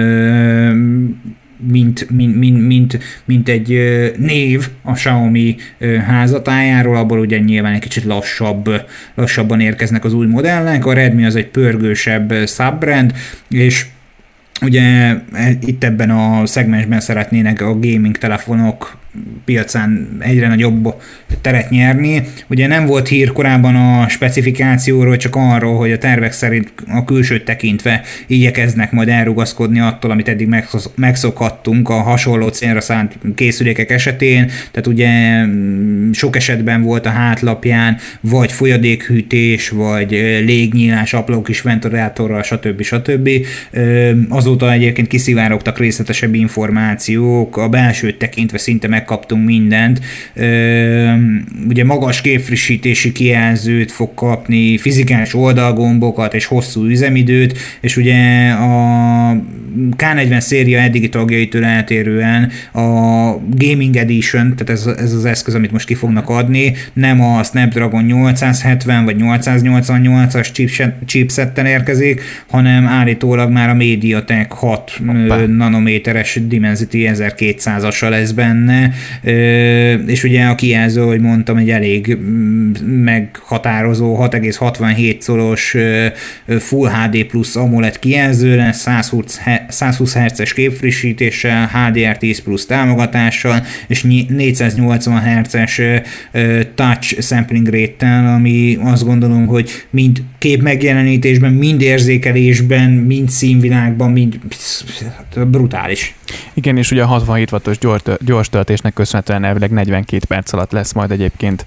mint, 1.70 2.11
mint, 2.11 2.37
mint, 2.37 2.66
mint, 2.66 2.98
mint 3.25 3.48
egy 3.48 3.68
név 4.18 4.68
a 4.83 4.92
Xiaomi 4.92 5.57
házatájáról, 6.07 6.96
abból 6.96 7.18
ugye 7.18 7.38
nyilván 7.38 7.72
egy 7.72 7.81
kicsit 7.81 8.05
lassabb, 8.05 8.70
lassabban 9.14 9.61
érkeznek 9.61 10.05
az 10.05 10.14
új 10.14 10.27
modellek, 10.27 10.87
a 10.87 10.92
Redmi 10.92 11.25
az 11.25 11.37
egy 11.37 11.48
pörgősebb 11.48 12.35
subbrand, 12.46 13.12
és 13.48 13.87
Ugye 14.62 14.83
e, 15.33 15.51
itt 15.61 15.85
ebben 15.85 16.11
a 16.11 16.46
szegmensben 16.46 17.01
szeretnének 17.01 17.61
a 17.61 17.79
gaming 17.79 18.18
telefonok 18.18 19.01
piacán 19.44 20.16
egyre 20.18 20.48
nagyobb 20.48 20.94
teret 21.40 21.70
nyerni. 21.70 22.22
Ugye 22.48 22.66
nem 22.66 22.87
volt 22.87 23.09
hír 23.09 23.33
korábban 23.33 23.77
a 23.77 24.09
specifikációról, 24.09 25.16
csak 25.16 25.37
arról, 25.37 25.77
hogy 25.77 25.92
a 25.92 25.98
tervek 25.98 26.33
szerint 26.33 26.72
a 26.88 27.05
külsőt 27.05 27.44
tekintve 27.44 28.03
igyekeznek 28.27 28.92
majd 28.92 29.09
elrugaszkodni 29.09 29.81
attól, 29.81 30.11
amit 30.11 30.29
eddig 30.29 30.48
megszokhattunk 30.94 31.88
a 31.88 31.94
hasonló 31.94 32.48
célra 32.48 32.81
szánt 32.81 33.18
készülékek 33.35 33.90
esetén. 33.90 34.51
Tehát 34.70 34.87
ugye 34.87 35.44
mm, 35.44 36.12
sok 36.12 36.37
esetben 36.37 36.83
volt 36.83 37.07
a 37.07 37.11
hátlapján 37.11 37.96
vagy 38.20 38.53
folyadékhűtés, 38.53 39.68
vagy 39.68 40.11
légnyílás, 40.44 41.14
apró 41.14 41.42
kis 41.42 41.61
ventilátorral, 41.61 42.42
stb. 42.42 42.83
stb. 42.83 43.31
Azóta 44.29 44.72
egyébként 44.72 45.09
kiszivárogtak 45.09 45.79
részletesebb 45.79 46.35
információk, 46.35 47.57
a 47.57 47.68
belsőt 47.68 48.18
tekintve 48.18 48.59
szinte 48.59 48.88
meg 48.88 49.01
megkaptunk 49.02 49.46
mindent. 49.46 50.00
Ugye 51.68 51.84
magas 51.84 52.20
képfrissítési 52.20 53.12
kijelzőt 53.12 53.92
fog 53.92 54.14
kapni, 54.14 54.78
fizikális 54.78 55.34
oldalgombokat 55.34 56.34
és 56.34 56.46
hosszú 56.46 56.84
üzemidőt, 56.84 57.58
és 57.80 57.96
ugye 57.96 58.50
a 58.50 59.36
K40 59.96 60.40
széria 60.40 60.80
eddigi 60.80 61.08
tagjaitől 61.08 61.64
eltérően 61.64 62.50
a 62.72 62.80
Gaming 63.56 63.96
Edition, 63.96 64.56
tehát 64.56 64.70
ez, 64.70 64.86
ez 64.86 65.12
az 65.12 65.24
eszköz, 65.24 65.54
amit 65.54 65.72
most 65.72 65.86
ki 65.86 65.94
fognak 65.94 66.28
adni, 66.28 66.74
nem 66.92 67.20
a 67.20 67.42
Snapdragon 67.42 68.04
870 68.04 69.04
vagy 69.04 69.16
888-as 69.18 70.74
chipsetten 71.06 71.66
érkezik, 71.66 72.20
hanem 72.50 72.86
állítólag 72.86 73.50
már 73.50 73.68
a 73.68 73.74
MediaTek 73.74 74.52
6 74.52 74.92
Hoppá. 75.06 75.46
nanométeres 75.46 76.38
Dimensity 76.46 77.08
1200-asra 77.14 78.08
lesz 78.08 78.30
benne, 78.30 78.91
és 80.07 80.24
ugye 80.24 80.44
a 80.44 80.55
kijelző, 80.55 81.00
hogy 81.00 81.20
mondtam, 81.20 81.57
egy 81.57 81.70
elég 81.70 82.16
mm, 82.20 82.72
meghatározó 82.85 84.16
6,67 84.16 85.20
szoros 85.20 85.76
Full 86.59 86.90
HD 86.90 87.24
plusz 87.24 87.57
AMOLED 87.57 87.98
kijelző 87.98 88.57
lesz, 88.57 88.78
120, 88.78 89.40
120 89.68 90.14
Hz-es 90.14 90.52
képfrissítéssel, 90.52 91.70
HDR10 91.74 92.38
plusz 92.44 92.66
támogatással, 92.66 93.64
és 93.87 94.02
480 94.02 95.20
Hz-es 95.20 95.81
touch 96.74 97.20
sampling 97.20 97.66
rate-tel, 97.66 98.35
ami 98.35 98.78
azt 98.83 99.05
gondolom, 99.05 99.46
hogy 99.46 99.70
mind 99.90 100.22
kép 100.42 100.62
megjelenítésben, 100.62 101.52
mind 101.52 101.81
érzékelésben, 101.81 102.90
mind 102.90 103.31
színvilágban, 103.31 104.11
mind 104.11 104.40
brutális. 105.46 106.14
Igen, 106.55 106.76
és 106.76 106.90
ugye 106.90 107.02
a 107.02 107.07
67 107.07 107.52
wattos 107.52 107.78
gyors 108.20 108.48
töltésnek 108.48 108.92
köszönhetően 108.92 109.44
elvileg 109.44 109.70
42 109.70 110.24
perc 110.28 110.52
alatt 110.52 110.72
lesz 110.72 110.92
majd 110.92 111.11
egyébként 111.11 111.66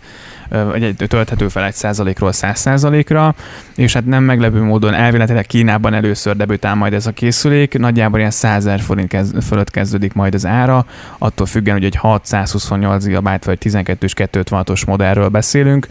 egy 0.74 0.96
tölthető 1.08 1.48
fel 1.48 1.66
egy 1.66 1.74
százalékról 1.74 2.32
száz 2.32 2.60
százalékra, 2.60 3.36
és 3.76 3.94
hát 3.94 4.06
nem 4.06 4.24
meglepő 4.24 4.62
módon 4.62 4.94
elvéletileg 4.94 5.46
Kínában 5.46 5.94
először 5.94 6.36
debütál 6.36 6.76
majd 6.76 6.94
ez 6.94 7.06
a 7.06 7.12
készülék, 7.12 7.78
nagyjából 7.78 8.20
ilyen 8.20 8.32
100 8.32 8.70
forint 8.82 9.08
kezd, 9.08 9.44
fölött 9.44 9.72
kezdődik 9.72 10.14
majd 10.14 10.34
az 10.34 10.46
ára, 10.46 10.86
attól 11.18 11.46
függően, 11.46 11.78
hogy 11.78 11.86
egy 11.86 11.96
628 11.96 13.06
GB 13.06 13.30
vagy 13.46 13.58
12 13.58 14.08
256-os 14.16 14.88
modellről 14.88 15.28
beszélünk, 15.28 15.88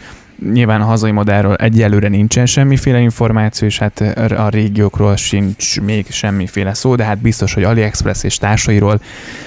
Nyilván 0.51 0.81
a 0.81 0.85
hazai 0.85 1.11
modellről 1.11 1.55
egyelőre 1.55 2.07
nincsen 2.07 2.45
semmiféle 2.45 2.99
információ, 2.99 3.67
és 3.67 3.79
hát 3.79 3.99
a 4.37 4.49
régiókról 4.49 5.15
sincs 5.15 5.81
még 5.81 6.05
semmiféle 6.09 6.73
szó, 6.73 6.95
de 6.95 7.03
hát 7.03 7.17
biztos, 7.17 7.53
hogy 7.53 7.63
AliExpress 7.63 8.23
és 8.23 8.37
társairól 8.37 9.01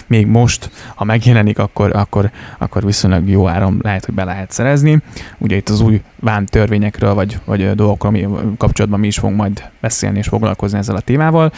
még 0.07 0.27
most, 0.27 0.70
ha 0.94 1.05
megjelenik, 1.05 1.59
akkor, 1.59 1.96
akkor, 1.96 2.31
akkor 2.59 2.85
viszonylag 2.85 3.29
jó 3.29 3.48
áron 3.48 3.79
lehet, 3.83 4.05
hogy 4.05 4.14
be 4.14 4.24
lehet 4.24 4.51
szerezni. 4.51 4.98
Ugye 5.38 5.57
itt 5.57 5.68
az 5.68 5.81
új 5.81 6.01
vám 6.20 6.46
törvényekről, 6.46 7.14
vagy, 7.14 7.38
vagy 7.44 7.74
dolgokról 7.74 8.12
mi, 8.12 8.29
kapcsolatban 8.57 9.01
mi 9.01 9.07
is 9.07 9.18
fogunk 9.18 9.38
majd 9.38 9.70
beszélni 9.81 10.18
és 10.18 10.29
foglalkozni 10.29 10.79
ezzel 10.79 10.96
a 10.96 11.01
témával. 11.01 11.53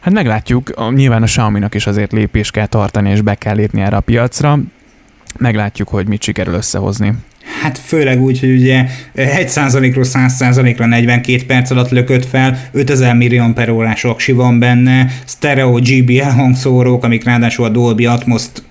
Hát 0.00 0.14
meglátjuk, 0.14 0.90
nyilván 0.94 1.22
a 1.22 1.26
Xiaomi-nak 1.26 1.74
is 1.74 1.86
azért 1.86 2.12
lépést 2.12 2.52
kell 2.52 2.66
tartani, 2.66 3.10
és 3.10 3.20
be 3.20 3.34
kell 3.34 3.54
lépni 3.54 3.80
erre 3.80 3.96
a 3.96 4.00
piacra. 4.00 4.58
Meglátjuk, 5.38 5.88
hogy 5.88 6.08
mit 6.08 6.22
sikerül 6.22 6.54
összehozni. 6.54 7.14
Hát 7.62 7.78
főleg 7.78 8.22
úgy, 8.22 8.40
hogy 8.40 8.50
ugye 8.50 8.86
1%-ról 9.16 10.04
100%-ra 10.08 10.86
42 10.86 11.46
perc 11.46 11.70
alatt 11.70 11.90
lökött 11.90 12.26
fel, 12.26 12.58
5000 12.72 13.14
millió 13.14 13.52
per 13.54 13.70
órás 13.70 14.04
aksi 14.04 14.32
van 14.32 14.58
benne, 14.58 15.06
stereo 15.26 15.72
GBL 15.72 16.22
hangszórók, 16.22 17.04
amik 17.04 17.24
ráadásul 17.24 17.64
a 17.64 17.68
Dolby 17.68 18.06
Atmos-t 18.06 18.62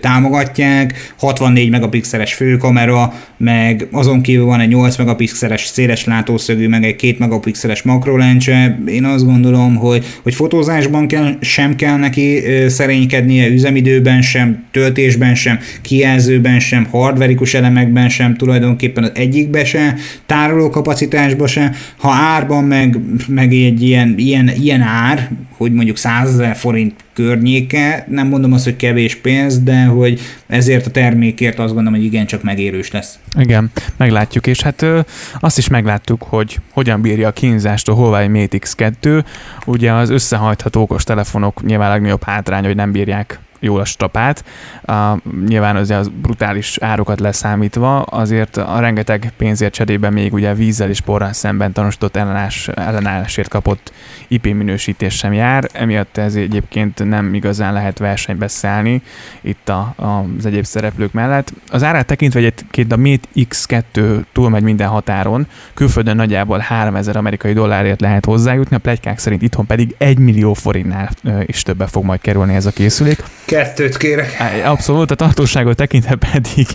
támogatják, 0.00 1.12
64 1.18 1.70
megapixeles 1.70 2.34
főkamera, 2.34 3.14
meg 3.36 3.86
azon 3.90 4.20
kívül 4.22 4.44
van 4.44 4.60
egy 4.60 4.68
8 4.68 4.96
megapixeles 4.96 5.64
széles 5.64 6.04
látószögű, 6.04 6.68
meg 6.68 6.84
egy 6.84 6.96
2 6.96 7.16
megapixeles 7.18 7.82
makrolencse. 7.82 8.78
Én 8.86 9.04
azt 9.04 9.24
gondolom, 9.24 9.76
hogy, 9.76 10.04
hogy 10.22 10.34
fotózásban 10.34 11.06
kell, 11.08 11.36
sem 11.40 11.76
kell 11.76 11.96
neki 11.96 12.42
szerénykednie, 12.68 13.48
üzemidőben 13.48 14.22
sem, 14.22 14.64
töltésben 14.70 15.34
sem, 15.34 15.58
kijelzőben 15.82 16.60
sem, 16.60 16.86
hardverikus 16.90 17.54
elemekben 17.54 18.08
sem, 18.08 18.36
tulajdonképpen 18.36 19.04
az 19.04 19.12
egyikbe 19.14 19.64
se, 19.64 19.94
tároló 20.26 20.70
kapacitásban 20.70 21.46
se. 21.46 21.72
Ha 21.96 22.10
árban 22.10 22.64
meg, 22.64 22.98
meg 23.28 23.52
egy 23.52 23.82
ilyen, 23.82 24.14
ilyen, 24.16 24.50
ilyen 24.60 24.80
ár, 24.80 25.30
hogy 25.56 25.72
mondjuk 25.72 25.96
100 25.96 26.28
ezer 26.28 26.56
forint 26.56 27.04
környéke, 27.12 28.06
nem 28.08 28.28
mondom 28.28 28.52
azt, 28.52 28.64
hogy 28.64 28.76
kevés 28.76 29.14
pénz, 29.14 29.62
de 29.62 29.84
hogy 29.84 30.20
ezért 30.46 30.86
a 30.86 30.90
termékért 30.90 31.58
azt 31.58 31.74
gondolom, 31.74 31.98
hogy 31.98 32.04
igencsak 32.04 32.42
megérős 32.42 32.90
lesz. 32.90 33.18
Igen, 33.38 33.70
meglátjuk, 33.96 34.46
és 34.46 34.62
hát 34.62 34.82
ö, 34.82 35.00
azt 35.40 35.58
is 35.58 35.68
megláttuk, 35.68 36.22
hogy 36.22 36.58
hogyan 36.70 37.00
bírja 37.00 37.28
a 37.28 37.32
kínzást 37.32 37.88
a 37.88 37.94
Huawei 37.94 38.28
Mate 38.28 38.58
X2. 38.60 39.24
Ugye 39.66 39.92
az 39.92 40.10
összehajtható 40.10 40.80
okos 40.80 41.04
telefonok 41.04 41.62
nyilván 41.62 41.90
legnagyobb 41.90 42.22
hátrány, 42.22 42.64
hogy 42.64 42.76
nem 42.76 42.92
bírják 42.92 43.38
jól 43.60 43.80
a 43.80 43.84
strapát. 43.84 44.44
Uh, 44.88 45.44
nyilván 45.46 45.76
az, 45.76 45.90
az 45.90 46.08
brutális 46.08 46.78
árokat 46.78 47.20
leszámítva, 47.20 48.02
azért 48.02 48.56
a 48.56 48.80
rengeteg 48.80 49.32
pénzért 49.36 49.72
cserében 49.72 50.12
még 50.12 50.32
ugye 50.32 50.54
vízzel 50.54 50.88
és 50.88 51.00
porral 51.00 51.32
szemben 51.32 51.72
tanúsított 51.72 52.16
ellenállás, 52.16 52.68
ellenállásért 52.68 53.48
kapott 53.48 53.92
IP 54.28 54.44
minősítés 54.44 55.14
sem 55.14 55.32
jár, 55.32 55.68
emiatt 55.72 56.16
ez 56.16 56.34
egyébként 56.34 57.04
nem 57.08 57.34
igazán 57.34 57.72
lehet 57.72 57.98
versenybe 57.98 58.48
szállni 58.48 59.02
itt 59.40 59.68
a, 59.68 59.94
a, 59.96 60.24
az 60.38 60.46
egyéb 60.46 60.64
szereplők 60.64 61.12
mellett. 61.12 61.52
Az 61.70 61.82
árát 61.82 62.06
tekintve 62.06 62.38
egyébként 62.38 62.92
a 62.92 62.96
Mate 62.96 63.28
X2 63.34 64.22
túlmegy 64.32 64.62
minden 64.62 64.88
határon, 64.88 65.46
külföldön 65.74 66.16
nagyjából 66.16 66.58
3000 66.58 67.16
amerikai 67.16 67.52
dollárért 67.52 68.00
lehet 68.00 68.24
hozzájutni, 68.24 68.76
a 68.76 68.78
plegykák 68.78 69.18
szerint 69.18 69.42
itthon 69.42 69.66
pedig 69.66 69.94
1 69.98 70.18
millió 70.18 70.54
forintnál 70.54 71.10
is 71.46 71.62
többe 71.62 71.86
fog 71.86 72.04
majd 72.04 72.20
kerülni 72.20 72.54
ez 72.54 72.66
a 72.66 72.70
készülék. 72.70 73.22
Kettőt 73.46 73.96
kérek. 73.96 74.36
Abszolút, 74.64 75.10
a 75.10 75.14
tartóságot 75.14 75.76
tekintve 75.76 76.14
pedig 76.14 76.66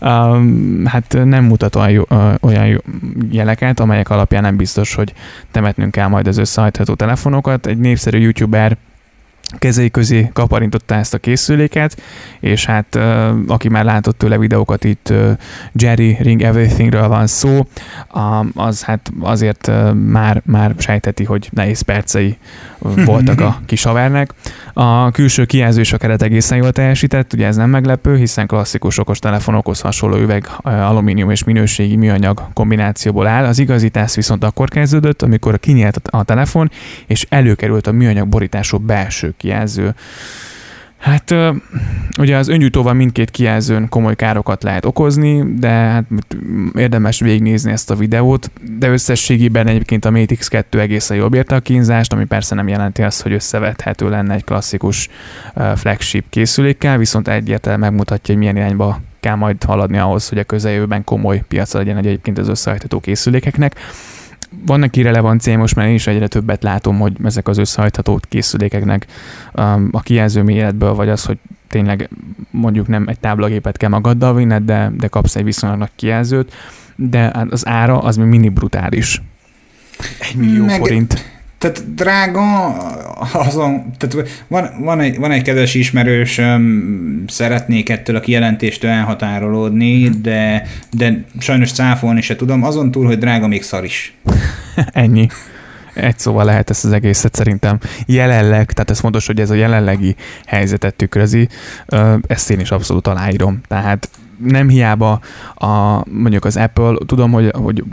um, 0.00 0.84
hát 0.86 1.18
nem 1.24 1.44
mutat 1.44 1.74
olyan, 1.74 1.90
jó, 1.90 2.02
olyan 2.40 2.66
jó 2.66 2.78
jeleket, 3.30 3.80
amelyek 3.80 4.10
alapján 4.10 4.42
nem 4.42 4.56
biztos, 4.56 4.94
hogy 4.94 5.12
temetnünk 5.50 5.92
kell 5.92 6.08
majd 6.08 6.26
az 6.26 6.36
összehajtható 6.36 6.94
telefonokat. 6.94 7.66
Egy 7.66 7.78
népszerű 7.78 8.18
youtuber 8.18 8.76
kezei 9.58 9.90
közé 9.90 10.30
kaparintotta 10.32 10.94
ezt 10.94 11.14
a 11.14 11.18
készüléket, 11.18 12.02
és 12.40 12.64
hát 12.64 12.98
aki 13.46 13.68
már 13.68 13.84
látott 13.84 14.18
tőle 14.18 14.38
videókat, 14.38 14.84
itt 14.84 15.12
Jerry 15.72 16.16
Ring 16.20 16.42
Everythingről 16.42 17.08
van 17.08 17.26
szó, 17.26 17.66
az 18.54 18.82
hát 18.82 19.12
azért 19.20 19.70
már, 19.94 20.42
már 20.44 20.74
sejteti, 20.78 21.24
hogy 21.24 21.48
nehéz 21.52 21.80
percei 21.80 22.36
voltak 23.04 23.40
a 23.40 23.60
kis 23.66 23.82
havernek. 23.82 24.30
A 24.72 25.10
külső 25.10 25.44
kijelző 25.44 25.80
és 25.80 25.92
a 25.92 25.96
keret 25.96 26.22
egészen 26.22 26.58
jól 26.58 26.72
teljesített, 26.72 27.32
ugye 27.32 27.46
ez 27.46 27.56
nem 27.56 27.70
meglepő, 27.70 28.16
hiszen 28.16 28.46
klasszikus 28.46 28.98
okos 28.98 29.18
telefonokhoz 29.18 29.80
hasonló 29.80 30.16
üveg 30.16 30.48
alumínium 30.62 31.30
és 31.30 31.44
minőségi 31.44 31.96
műanyag 31.96 32.42
kombinációból 32.52 33.26
áll. 33.26 33.44
Az 33.44 33.58
igazítás 33.58 34.14
viszont 34.14 34.44
akkor 34.44 34.68
kezdődött, 34.68 35.22
amikor 35.22 35.58
kinyílt 35.58 36.00
a 36.04 36.24
telefon, 36.24 36.70
és 37.06 37.26
előkerült 37.28 37.86
a 37.86 37.92
műanyag 37.92 38.28
borítású 38.28 38.78
belső 38.78 39.34
kijelző. 39.36 39.94
Hát 40.98 41.34
ugye 42.18 42.36
az 42.36 42.48
öngyújtóval 42.48 42.92
mindkét 42.92 43.30
kijelzőn 43.30 43.88
komoly 43.88 44.16
károkat 44.16 44.62
lehet 44.62 44.84
okozni, 44.84 45.54
de 45.58 45.68
hát 45.68 46.04
érdemes 46.74 47.20
végignézni 47.20 47.72
ezt 47.72 47.90
a 47.90 47.94
videót, 47.94 48.50
de 48.78 48.88
összességében 48.88 49.66
egyébként 49.66 50.04
a 50.04 50.10
Mate 50.10 50.34
X2 50.34 50.78
egészen 50.78 51.16
jól 51.16 51.28
bírta 51.28 51.54
a 51.54 51.60
kínzást, 51.60 52.12
ami 52.12 52.24
persze 52.24 52.54
nem 52.54 52.68
jelenti 52.68 53.02
azt, 53.02 53.22
hogy 53.22 53.32
összevethető 53.32 54.08
lenne 54.08 54.34
egy 54.34 54.44
klasszikus 54.44 55.08
flagship 55.74 56.24
készülékkel, 56.28 56.98
viszont 56.98 57.28
egyértelműen 57.28 57.90
megmutatja, 57.90 58.34
hogy 58.34 58.42
milyen 58.42 58.56
irányba 58.56 59.00
kell 59.20 59.34
majd 59.34 59.64
haladni 59.64 59.98
ahhoz, 59.98 60.28
hogy 60.28 60.38
a 60.38 60.44
közeljövőben 60.44 61.04
komoly 61.04 61.42
piaca 61.48 61.78
legyen 61.78 61.96
egyébként 61.96 62.38
az 62.38 62.48
összehajtható 62.48 63.00
készülékeknek 63.00 63.74
vannak 64.66 64.96
irrelevanciái, 64.96 65.56
most 65.56 65.74
már 65.74 65.86
én 65.86 65.94
is 65.94 66.06
egyre 66.06 66.26
többet 66.26 66.62
látom, 66.62 66.98
hogy 66.98 67.16
ezek 67.24 67.48
az 67.48 67.58
összehajtható 67.58 68.20
készülékeknek 68.28 69.06
um, 69.54 69.88
a 69.92 70.00
kijelző 70.00 70.42
méretből, 70.42 70.94
vagy 70.94 71.08
az, 71.08 71.24
hogy 71.24 71.38
tényleg 71.68 72.08
mondjuk 72.50 72.88
nem 72.88 73.04
egy 73.08 73.18
táblagépet 73.18 73.76
kell 73.76 73.90
magaddal 73.90 74.34
vinned, 74.34 74.62
de, 74.62 74.92
de 74.96 75.06
kapsz 75.06 75.36
egy 75.36 75.44
viszonylag 75.44 75.78
nagy 75.78 75.90
kijelzőt, 75.96 76.54
de 76.96 77.46
az 77.50 77.66
ára 77.66 77.98
az 77.98 78.16
még 78.16 78.26
mindig 78.26 78.52
brutális. 78.52 79.22
Egy 80.18 80.36
millió 80.36 80.64
Meg, 80.64 80.78
forint 80.78 81.35
tehát 81.58 81.94
drága, 81.94 82.66
azon, 83.32 83.92
tehát 83.98 84.28
van, 84.48 84.70
van, 84.80 85.00
egy, 85.00 85.18
van 85.18 85.30
egy 85.30 85.42
kedves 85.42 85.74
ismerősöm, 85.74 87.24
szeretnék 87.28 87.88
ettől 87.88 88.16
a 88.16 88.20
kijelentéstől 88.20 88.90
elhatárolódni, 88.90 90.08
de, 90.08 90.66
de 90.90 91.24
sajnos 91.38 91.72
cáfolni 91.72 92.20
se 92.20 92.36
tudom, 92.36 92.62
azon 92.62 92.90
túl, 92.90 93.06
hogy 93.06 93.18
drága 93.18 93.46
még 93.46 93.62
szar 93.62 93.84
is. 93.84 94.14
Ennyi. 94.92 95.26
Egy 95.94 96.18
szóval 96.18 96.44
lehet 96.44 96.70
ezt 96.70 96.84
az 96.84 96.92
egészet 96.92 97.34
szerintem 97.34 97.78
jelenleg, 98.06 98.72
tehát 98.72 98.90
ez 98.90 98.98
fontos, 98.98 99.26
hogy 99.26 99.40
ez 99.40 99.50
a 99.50 99.54
jelenlegi 99.54 100.16
helyzetet 100.46 100.94
tükrözi, 100.94 101.48
ezt 102.26 102.50
én 102.50 102.60
is 102.60 102.70
abszolút 102.70 103.06
aláírom. 103.06 103.60
Tehát 103.68 104.08
nem 104.38 104.68
hiába 104.68 105.20
a, 105.54 106.02
mondjuk 106.10 106.44
az 106.44 106.56
Apple, 106.56 106.96
tudom, 107.06 107.32
hogy, 107.32 107.50
hogy 107.54 107.84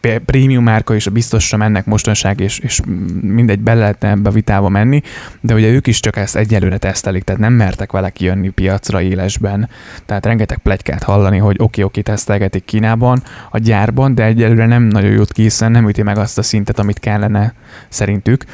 prémium 0.00 0.64
márka 0.64 0.94
és 0.94 1.06
a 1.06 1.10
biztosra 1.10 1.56
mennek 1.56 1.84
mostanság, 1.84 2.40
és, 2.40 2.58
és 2.58 2.80
mindegy, 3.22 3.60
bele 3.60 3.80
lehetne 3.80 4.08
ebbe 4.08 4.28
a 4.28 4.32
vitába 4.32 4.68
menni, 4.68 5.02
de 5.40 5.54
ugye 5.54 5.68
ők 5.68 5.86
is 5.86 6.00
csak 6.00 6.16
ezt 6.16 6.36
egyelőre 6.36 6.78
tesztelik, 6.78 7.22
tehát 7.22 7.40
nem 7.40 7.52
mertek 7.52 7.92
vele 7.92 8.10
kijönni 8.10 8.48
piacra 8.48 9.02
élesben. 9.02 9.68
Tehát 10.06 10.26
rengeteg 10.26 10.58
plegykát 10.58 11.02
hallani, 11.02 11.38
hogy 11.38 11.56
oké, 11.58 11.64
oké, 11.64 11.82
okay, 11.82 12.02
tesztelgetik 12.02 12.64
Kínában, 12.64 13.22
a 13.50 13.58
gyárban, 13.58 14.14
de 14.14 14.24
egyelőre 14.24 14.66
nem 14.66 14.82
nagyon 14.82 15.10
jut 15.10 15.32
ki, 15.32 15.42
hiszen 15.42 15.70
nem 15.70 15.88
üti 15.88 16.02
meg 16.02 16.18
azt 16.18 16.38
a 16.38 16.42
szintet, 16.42 16.78
amit 16.78 16.98
kellene 16.98 17.54
szerintük. 17.88 18.44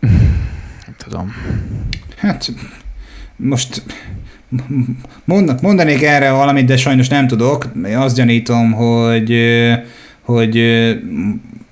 Nem 0.00 0.94
tudom. 0.96 1.34
Hát 2.16 2.52
most 3.36 3.82
mondanék 5.60 6.02
erre 6.02 6.30
valamit, 6.30 6.64
de 6.64 6.76
sajnos 6.76 7.08
nem 7.08 7.26
tudok. 7.26 7.66
Azt 7.94 8.16
gyanítom, 8.16 8.72
hogy 8.72 9.30
hogy, 10.22 10.82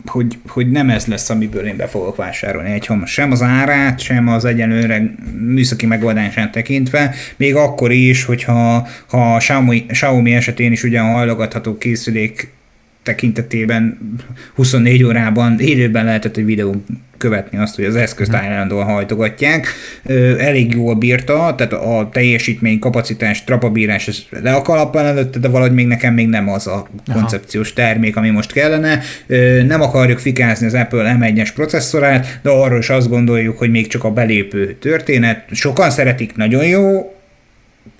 hogy, 0.06 0.38
hogy 0.48 0.70
nem 0.70 0.90
ez 0.90 1.06
lesz, 1.06 1.30
amiből 1.30 1.66
én 1.66 1.76
be 1.76 1.86
fogok 1.86 2.16
vásárolni 2.16 2.70
egy 2.70 2.86
home. 2.86 3.06
Sem 3.06 3.30
az 3.30 3.42
árát, 3.42 4.00
sem 4.00 4.28
az 4.28 4.44
egyenlőre 4.44 5.14
műszaki 5.40 5.86
megoldását 5.86 6.52
tekintve, 6.52 7.14
még 7.36 7.54
akkor 7.54 7.92
is, 7.92 8.24
hogyha 8.24 8.88
ha 9.06 9.36
Xiaomi, 9.36 9.86
Xiaomi 9.86 10.34
esetén 10.34 10.72
is 10.72 10.82
ugyan 10.82 11.12
hajlogatható 11.12 11.78
készülék 11.78 12.52
tekintetében 13.02 13.98
24 14.54 15.04
órában 15.04 15.60
élőben 15.60 16.04
lehetett 16.04 16.36
egy 16.36 16.44
videó 16.44 16.84
követni 17.20 17.58
azt, 17.58 17.74
hogy 17.76 17.84
az 17.84 17.96
eszközt 17.96 18.32
mhm. 18.32 18.40
állandóan 18.40 18.84
hajtogatják. 18.84 19.66
Elég 20.38 20.74
jól 20.74 20.94
bírta, 20.94 21.54
tehát 21.56 21.72
a 21.72 22.08
teljesítmény, 22.12 22.78
kapacitás, 22.78 23.44
trapabírás, 23.44 24.08
ez 24.08 24.18
le 24.42 24.52
a 24.52 24.62
kalappal 24.62 25.06
előtte, 25.06 25.38
de 25.38 25.48
valahogy 25.48 25.74
még 25.74 25.86
nekem 25.86 26.14
még 26.14 26.28
nem 26.28 26.48
az 26.48 26.66
a 26.66 26.86
koncepciós 27.12 27.72
termék, 27.72 28.16
ami 28.16 28.30
most 28.30 28.52
kellene. 28.52 29.00
Nem 29.66 29.80
akarjuk 29.80 30.18
fikázni 30.18 30.66
az 30.66 30.74
Apple 30.74 31.16
M1-es 31.20 31.50
processzorát, 31.54 32.40
de 32.42 32.50
arról 32.50 32.78
is 32.78 32.90
azt 32.90 33.08
gondoljuk, 33.08 33.58
hogy 33.58 33.70
még 33.70 33.86
csak 33.86 34.04
a 34.04 34.10
belépő 34.10 34.72
történet. 34.80 35.44
Sokan 35.50 35.90
szeretik, 35.90 36.36
nagyon 36.36 36.66
jó, 36.66 37.14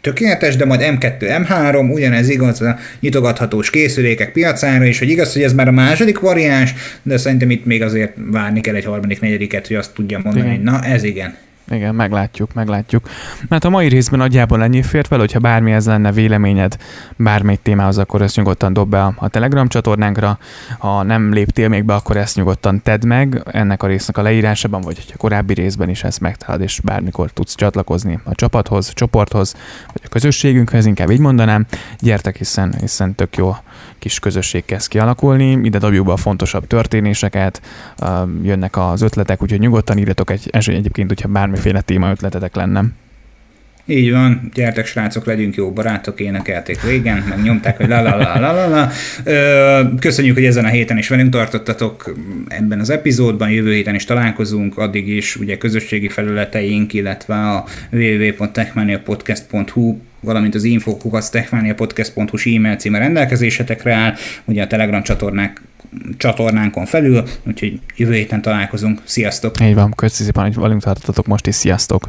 tökéletes, 0.01 0.57
de 0.57 0.65
majd 0.65 0.81
M2, 0.85 1.15
M3, 1.19 1.93
ugyanez 1.93 2.29
igaz 2.29 2.61
a 2.61 2.79
nyitogathatós 3.01 3.71
készülékek 3.71 4.33
piacára, 4.33 4.85
és 4.85 4.99
hogy 4.99 5.09
igaz, 5.09 5.33
hogy 5.33 5.43
ez 5.43 5.53
már 5.53 5.69
a 5.69 5.73
második 5.73 6.19
variáns, 6.19 6.75
de 7.03 7.17
szerintem 7.17 7.51
itt 7.51 7.65
még 7.65 7.83
azért 7.83 8.13
várni 8.17 8.61
kell 8.61 8.75
egy 8.75 8.85
harmadik, 8.85 9.21
negyediket, 9.21 9.67
hogy 9.67 9.77
azt 9.77 9.95
tudja 9.95 10.21
mondani, 10.23 10.51
igen. 10.51 10.63
na 10.63 10.81
ez 10.85 11.03
igen. 11.03 11.37
Igen, 11.71 11.95
meglátjuk, 11.95 12.55
meglátjuk. 12.55 13.09
Mert 13.49 13.65
a 13.65 13.71
mai 13.71 13.89
részben 13.89 14.19
nagyjából 14.19 14.63
ennyi 14.63 14.83
fért 14.83 15.07
fel, 15.07 15.19
hogyha 15.19 15.39
bármi 15.39 15.73
ez 15.73 15.87
lenne 15.87 16.13
véleményed 16.13 16.77
bármely 17.17 17.59
témához, 17.63 17.99
akkor 17.99 18.23
ezt 18.23 18.37
nyugodtan 18.37 18.73
dob 18.73 18.91
be 18.91 19.03
a 19.17 19.29
Telegram 19.29 19.69
csatornánkra. 19.69 20.39
Ha 20.79 21.03
nem 21.03 21.33
léptél 21.33 21.69
még 21.69 21.85
be, 21.85 21.95
akkor 21.95 22.17
ezt 22.17 22.37
nyugodtan 22.37 22.83
tedd 22.83 23.07
meg 23.07 23.43
ennek 23.45 23.83
a 23.83 23.87
résznek 23.87 24.19
a 24.19 24.23
leírásában, 24.23 24.81
vagy 24.81 25.05
a 25.15 25.17
korábbi 25.17 25.55
részben 25.55 25.89
is 25.89 26.05
ezt 26.05 26.21
megtalálod, 26.21 26.63
és 26.63 26.81
bármikor 26.81 27.31
tudsz 27.31 27.55
csatlakozni 27.55 28.21
a 28.25 28.35
csapathoz, 28.35 28.93
csoporthoz, 28.93 29.55
vagy 29.93 30.03
a 30.05 30.09
közösségünkhez, 30.09 30.87
inkább 30.87 31.11
így 31.11 31.19
mondanám. 31.19 31.67
Gyertek, 31.99 32.37
hiszen, 32.37 32.75
hiszen 32.81 33.15
tök 33.15 33.37
jó 33.37 33.55
kis 34.01 34.19
közösség 34.19 34.65
kezd 34.65 34.89
kialakulni, 34.89 35.59
ide 35.63 35.79
dobjuk 35.79 36.07
be 36.07 36.13
a 36.13 36.17
fontosabb 36.17 36.67
történéseket, 36.67 37.61
jönnek 38.43 38.77
az 38.77 39.03
ötletek, 39.03 39.43
úgyhogy 39.43 39.61
nyugodtan 39.61 39.99
írjatok 39.99 40.31
egy, 40.31 40.51
egyébként, 40.53 41.09
hogyha 41.09 41.29
bármiféle 41.29 41.81
téma 41.81 42.11
ötletetek 42.11 42.55
lenne. 42.55 42.85
Így 43.85 44.11
van, 44.11 44.51
gyertek 44.55 44.87
srácok, 44.87 45.25
legyünk 45.25 45.55
jó 45.55 45.73
barátok, 45.73 46.21
énekelték 46.21 46.83
régen, 46.83 47.25
meg 47.29 47.43
nyomták, 47.43 47.77
hogy 47.77 47.89
la 47.89 48.03
la 48.03 48.17
la 48.17 48.41
la 48.41 48.53
la 48.53 48.69
la. 48.69 48.91
Köszönjük, 49.99 50.35
hogy 50.35 50.45
ezen 50.45 50.65
a 50.65 50.69
héten 50.69 50.99
is 50.99 51.09
velünk 51.09 51.31
tartottatok 51.31 52.15
ebben 52.49 52.81
az 52.81 52.91
epizódban, 52.91 53.51
jövő 53.51 53.73
héten 53.73 53.95
is 53.95 54.05
találkozunk, 54.05 54.79
addig 54.79 55.09
is 55.09 55.37
ugye 55.37 55.57
közösségi 55.57 56.09
felületeink, 56.09 56.93
illetve 56.93 57.35
a 57.35 57.65
www.techmaniapodcast.hu 57.91 59.97
valamint 60.21 60.55
az 60.55 60.65
infokukasztechmaniapodcast.hu 60.65 62.57
e-mail 62.57 62.77
címe 62.77 62.99
rendelkezésetekre 62.99 63.95
áll, 63.95 64.15
ugye 64.45 64.63
a 64.63 64.67
Telegram 64.67 65.03
csatornák 65.03 65.63
csatornánkon 66.17 66.87
felül, 66.87 67.23
úgyhogy 67.47 67.81
jövő 67.97 68.13
héten 68.13 68.43
találkozunk. 68.43 69.01
Sziasztok! 69.05 69.61
Így 69.63 69.75
van, 69.75 69.93
köszönöm 69.97 70.33
szépen, 70.33 70.53
hogy 70.53 70.63
velünk 70.63 70.83
tartottatok 70.83 71.27
most 71.27 71.47
is, 71.47 71.55
sziasztok! 71.55 72.09